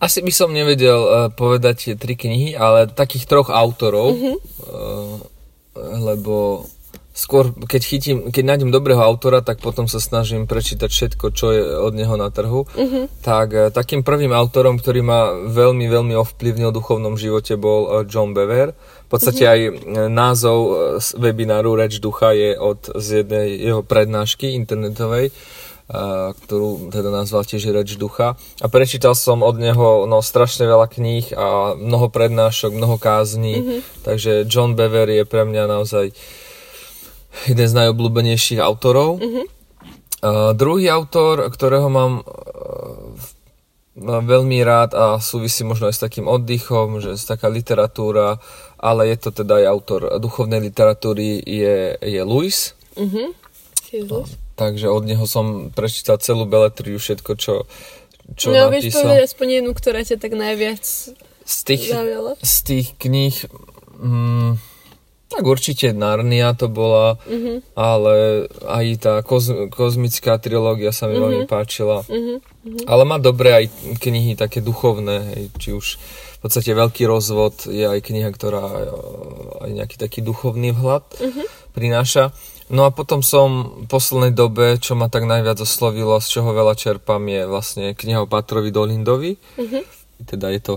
Asi 0.00 0.24
by 0.24 0.32
som 0.32 0.56
nevedel 0.56 1.00
uh, 1.04 1.28
povedať 1.28 1.92
tie 1.92 1.94
tri 2.00 2.16
knihy, 2.16 2.56
ale 2.56 2.88
takých 2.88 3.28
troch 3.28 3.52
autorov, 3.52 4.16
mm-hmm. 4.16 4.36
uh, 4.72 5.16
lebo 6.00 6.64
skôr, 7.16 7.56
keď 7.56 7.82
chytím, 7.82 8.16
keď 8.28 8.44
nájdem 8.44 8.68
dobrého 8.68 9.00
autora, 9.00 9.40
tak 9.40 9.64
potom 9.64 9.88
sa 9.88 10.04
snažím 10.04 10.44
prečítať 10.44 10.92
všetko, 10.92 11.32
čo 11.32 11.46
je 11.48 11.62
od 11.64 11.96
neho 11.96 12.12
na 12.20 12.28
trhu. 12.28 12.68
Mm-hmm. 12.68 13.04
Tak 13.24 13.48
uh, 13.56 13.62
takým 13.72 14.04
prvým 14.04 14.36
autorom, 14.36 14.76
ktorý 14.76 15.00
ma 15.00 15.32
veľmi, 15.48 15.88
veľmi 15.88 16.12
ovplyvnil 16.12 16.68
v 16.68 16.76
duchovnom 16.76 17.16
živote, 17.16 17.56
bol 17.56 17.80
uh, 17.88 17.92
John 18.04 18.36
Bever. 18.36 18.76
V 18.76 19.08
podstate 19.08 19.48
mm-hmm. 19.48 19.96
aj 19.96 20.10
názov 20.12 20.58
webináru 21.16 21.72
Reč 21.72 22.04
ducha 22.04 22.36
je 22.36 22.52
od 22.58 22.92
z 23.00 23.24
jednej 23.24 23.64
jeho 23.64 23.80
prednášky 23.80 24.52
internetovej 24.52 25.32
ktorú 25.86 26.90
teda 26.90 27.14
nazval 27.14 27.46
tiež 27.46 27.70
Reč 27.70 27.94
ducha. 27.94 28.34
A 28.58 28.66
prečítal 28.66 29.14
som 29.14 29.46
od 29.46 29.54
neho 29.54 30.10
no, 30.10 30.18
strašne 30.18 30.66
veľa 30.66 30.90
kníh 30.90 31.30
a 31.38 31.78
mnoho 31.78 32.10
prednášok, 32.10 32.74
mnoho 32.74 32.98
kázní, 32.98 33.54
mm-hmm. 33.62 33.80
takže 34.02 34.32
John 34.50 34.74
Bever 34.74 35.06
je 35.06 35.22
pre 35.22 35.46
mňa 35.46 35.70
naozaj 35.70 36.10
jeden 37.44 37.66
z 37.68 37.74
najobľúbenejších 37.76 38.60
autorov. 38.64 39.20
Mm-hmm. 39.20 39.46
Uh, 40.24 40.56
druhý 40.56 40.88
autor, 40.88 41.52
ktorého 41.52 41.92
mám 41.92 42.24
uh, 42.24 43.12
veľmi 44.00 44.60
rád 44.60 44.92
a 44.92 45.04
súvisí 45.20 45.64
možno 45.64 45.88
aj 45.88 45.96
s 45.96 46.04
takým 46.04 46.28
oddychom, 46.28 47.00
že 47.00 47.16
je 47.16 47.28
taká 47.28 47.48
literatúra, 47.48 48.40
ale 48.76 49.08
je 49.12 49.16
to 49.16 49.30
teda 49.32 49.60
aj 49.60 49.66
autor 49.72 50.00
duchovnej 50.20 50.60
literatúry, 50.60 51.40
je, 51.40 51.96
je 52.00 52.20
Lewis. 52.20 52.76
Mm-hmm. 52.96 53.28
Takže 54.56 54.92
od 54.92 55.04
neho 55.08 55.24
som 55.24 55.72
prečítal 55.72 56.20
celú 56.20 56.44
beletriu, 56.44 57.00
všetko, 57.00 57.32
čo, 57.40 57.64
čo 58.36 58.52
no, 58.52 58.68
napísal. 58.68 58.72
vieš 58.72 58.92
povedať 59.00 59.20
aspoň 59.24 59.48
jednu, 59.60 59.72
ktorá 59.72 60.00
ťa 60.04 60.16
tak 60.20 60.32
najviac 60.36 60.84
z 61.46 61.56
tých, 61.64 61.84
zaujala? 61.88 62.36
Z 62.40 62.56
tých 62.68 62.86
kníh... 63.00 63.36
Mm, 63.96 64.60
tak 65.26 65.42
určite 65.42 65.90
Narnia 65.90 66.54
to 66.54 66.70
bola, 66.70 67.18
uh-huh. 67.26 67.58
ale 67.74 68.46
aj 68.62 68.84
tá 69.02 69.14
koz, 69.26 69.50
kozmická 69.74 70.38
trilógia 70.38 70.94
sa 70.94 71.10
mi 71.10 71.18
uh-huh. 71.18 71.24
veľmi 71.26 71.44
páčila. 71.50 72.06
Uh-huh. 72.06 72.38
Ale 72.86 73.02
má 73.02 73.18
dobré 73.18 73.64
aj 73.64 73.66
knihy 73.98 74.38
také 74.38 74.62
duchovné, 74.62 75.34
hej, 75.34 75.44
či 75.58 75.68
už 75.74 75.86
v 76.36 76.38
podstate 76.46 76.70
Veľký 76.78 77.10
rozvod 77.10 77.66
je 77.66 77.82
aj 77.82 78.00
kniha, 78.06 78.30
ktorá 78.30 78.64
aj 79.66 79.70
nejaký 79.74 79.98
taký 79.98 80.22
duchovný 80.22 80.70
vhľad 80.70 81.04
uh-huh. 81.18 81.46
prináša. 81.74 82.30
No 82.70 82.86
a 82.86 82.94
potom 82.94 83.22
som 83.22 83.82
v 83.82 83.86
poslednej 83.90 84.34
dobe, 84.34 84.78
čo 84.78 84.94
ma 84.94 85.10
tak 85.10 85.26
najviac 85.26 85.58
oslovilo, 85.58 86.18
z 86.22 86.38
čoho 86.38 86.50
veľa 86.54 86.74
čerpám, 86.78 87.22
je 87.26 87.42
vlastne 87.50 87.84
kniha 87.94 88.22
o 88.22 88.30
Pátrovi 88.30 88.70
Dolindovi. 88.70 89.38
Uh-huh. 89.58 89.82
Teda 90.22 90.54
je 90.54 90.62
to 90.62 90.74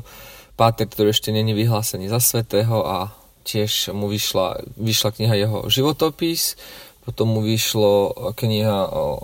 Páter, 0.57 0.91
ktorý 0.91 1.15
ešte 1.15 1.31
není 1.31 1.55
vyhlásený 1.55 2.12
za 2.12 2.19
svetého 2.19 2.83
a 2.83 3.18
tiež 3.49 3.89
mu 3.97 4.05
vyšla, 4.05 4.62
vyšla 4.77 5.09
kniha 5.17 5.33
jeho 5.33 5.57
životopis, 5.65 6.53
potom 7.01 7.33
mu 7.33 7.41
vyšlo 7.41 8.13
kniha, 8.38 8.77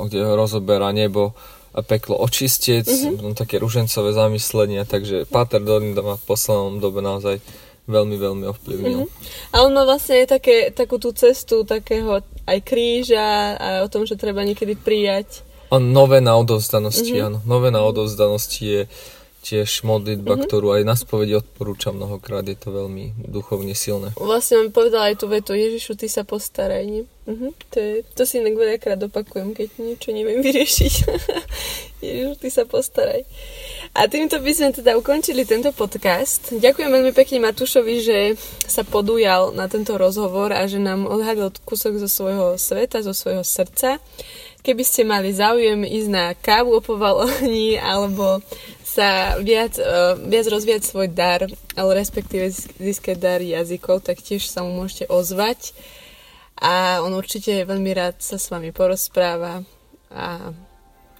kde 0.10 0.26
ho 0.26 0.34
rozoberá 0.34 0.90
nebo 0.90 1.38
a 1.76 1.84
peklo 1.84 2.16
očistec, 2.24 2.88
mm-hmm. 2.88 3.36
také 3.36 3.60
ružencové 3.60 4.16
zamyslenia, 4.16 4.88
takže 4.88 5.28
Páter 5.28 5.60
Dorinda 5.60 6.00
ma 6.00 6.16
v 6.16 6.24
poslednom 6.24 6.80
dobe 6.80 7.04
naozaj 7.04 7.44
veľmi, 7.86 8.16
veľmi 8.16 8.46
ovplyvnil. 8.48 9.00
Mm-hmm. 9.04 9.54
A 9.54 9.56
on 9.62 9.76
má 9.76 9.84
vlastne 9.84 10.24
aj 10.24 10.40
také, 10.40 10.72
takú 10.72 10.98
tú 10.98 11.12
cestu 11.12 11.68
takého 11.68 12.24
aj 12.48 12.60
kríža 12.64 13.60
a 13.60 13.68
o 13.84 13.92
tom, 13.92 14.08
že 14.08 14.16
treba 14.16 14.48
niekedy 14.48 14.80
prijať. 14.80 15.44
A 15.68 15.76
nové 15.76 16.24
na 16.24 16.40
odovzdanosti, 16.40 17.12
mm-hmm. 17.12 17.28
áno. 17.28 17.38
Nové 17.44 17.76
na 17.76 17.84
odovzdanosti 17.84 18.64
je 18.64 18.82
tiež 19.46 19.86
modlitba, 19.86 20.34
mm-hmm. 20.34 20.48
ktorú 20.50 20.74
aj 20.74 20.84
na 20.90 20.98
spovedi 20.98 21.38
odporúčam 21.38 21.94
mnohokrát, 21.94 22.42
je 22.50 22.58
to 22.58 22.74
veľmi 22.74 23.14
duchovne 23.30 23.78
silné. 23.78 24.10
Vlastne 24.18 24.66
on 24.66 24.74
povedal 24.74 25.14
aj 25.14 25.22
tú 25.22 25.30
vetu, 25.30 25.54
Ježišu, 25.54 25.94
ty 25.94 26.10
sa 26.10 26.26
postaraj, 26.26 26.82
nie? 26.82 27.06
Mm-hmm. 27.30 27.52
To, 27.74 27.78
je, 27.78 27.94
to 28.18 28.22
si 28.26 28.42
inak 28.42 28.58
veľakrát 28.58 28.98
opakujem, 29.06 29.54
keď 29.54 29.78
niečo 29.78 30.10
neviem 30.18 30.42
vyriešiť. 30.46 30.94
Ježišu, 32.02 32.34
ty 32.42 32.50
sa 32.50 32.66
postaraj. 32.66 33.22
A 33.94 34.10
týmto 34.10 34.42
by 34.42 34.52
sme 34.52 34.70
teda 34.74 34.98
ukončili 34.98 35.46
tento 35.46 35.70
podcast. 35.70 36.50
Ďakujem 36.50 36.90
veľmi 36.90 37.14
pekne 37.14 37.46
Matúšovi, 37.46 37.96
že 38.02 38.18
sa 38.66 38.82
podujal 38.82 39.54
na 39.54 39.70
tento 39.70 39.94
rozhovor 39.96 40.54
a 40.58 40.66
že 40.66 40.82
nám 40.82 41.06
odhadol 41.06 41.54
kúsok 41.64 42.02
zo 42.02 42.10
svojho 42.10 42.58
sveta, 42.58 43.06
zo 43.06 43.14
svojho 43.14 43.46
srdca. 43.46 44.02
Keby 44.66 44.82
ste 44.82 45.06
mali 45.06 45.30
záujem 45.30 45.86
ísť 45.86 46.10
na 46.10 46.34
kávu 46.34 46.78
o 46.78 46.82
povalení 46.82 47.78
alebo 47.78 48.42
sa 48.96 49.36
viac, 49.44 49.76
uh, 49.76 50.16
viac 50.16 50.48
rozvíjať 50.48 50.84
svoj 50.88 51.12
dar, 51.12 51.44
ale 51.76 51.92
respektíve 52.00 52.48
získať 52.80 53.18
dar 53.20 53.40
jazykov, 53.44 54.08
tak 54.08 54.24
tiež 54.24 54.48
sa 54.48 54.64
mu 54.64 54.72
môžete 54.72 55.12
ozvať. 55.12 55.76
A 56.56 57.04
on 57.04 57.12
určite 57.12 57.68
veľmi 57.68 57.92
rád 57.92 58.24
sa 58.24 58.40
s 58.40 58.48
vami 58.48 58.72
porozpráva 58.72 59.68
a, 60.08 60.56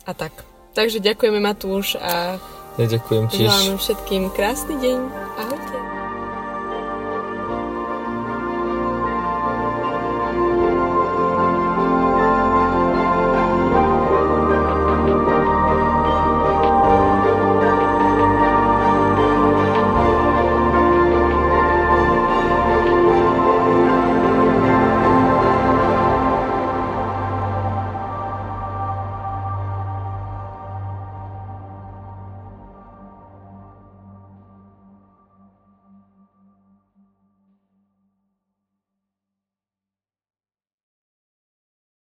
a 0.08 0.12
tak. 0.16 0.32
Takže 0.72 1.04
ďakujeme 1.04 1.44
Matúš 1.44 2.00
a 2.00 2.40
ja 2.76 2.88
ďakujem 2.92 3.32
tiež. 3.32 3.48
Želáme 3.48 3.76
všetkým 3.80 4.24
krásny 4.36 4.76
deň. 4.80 5.25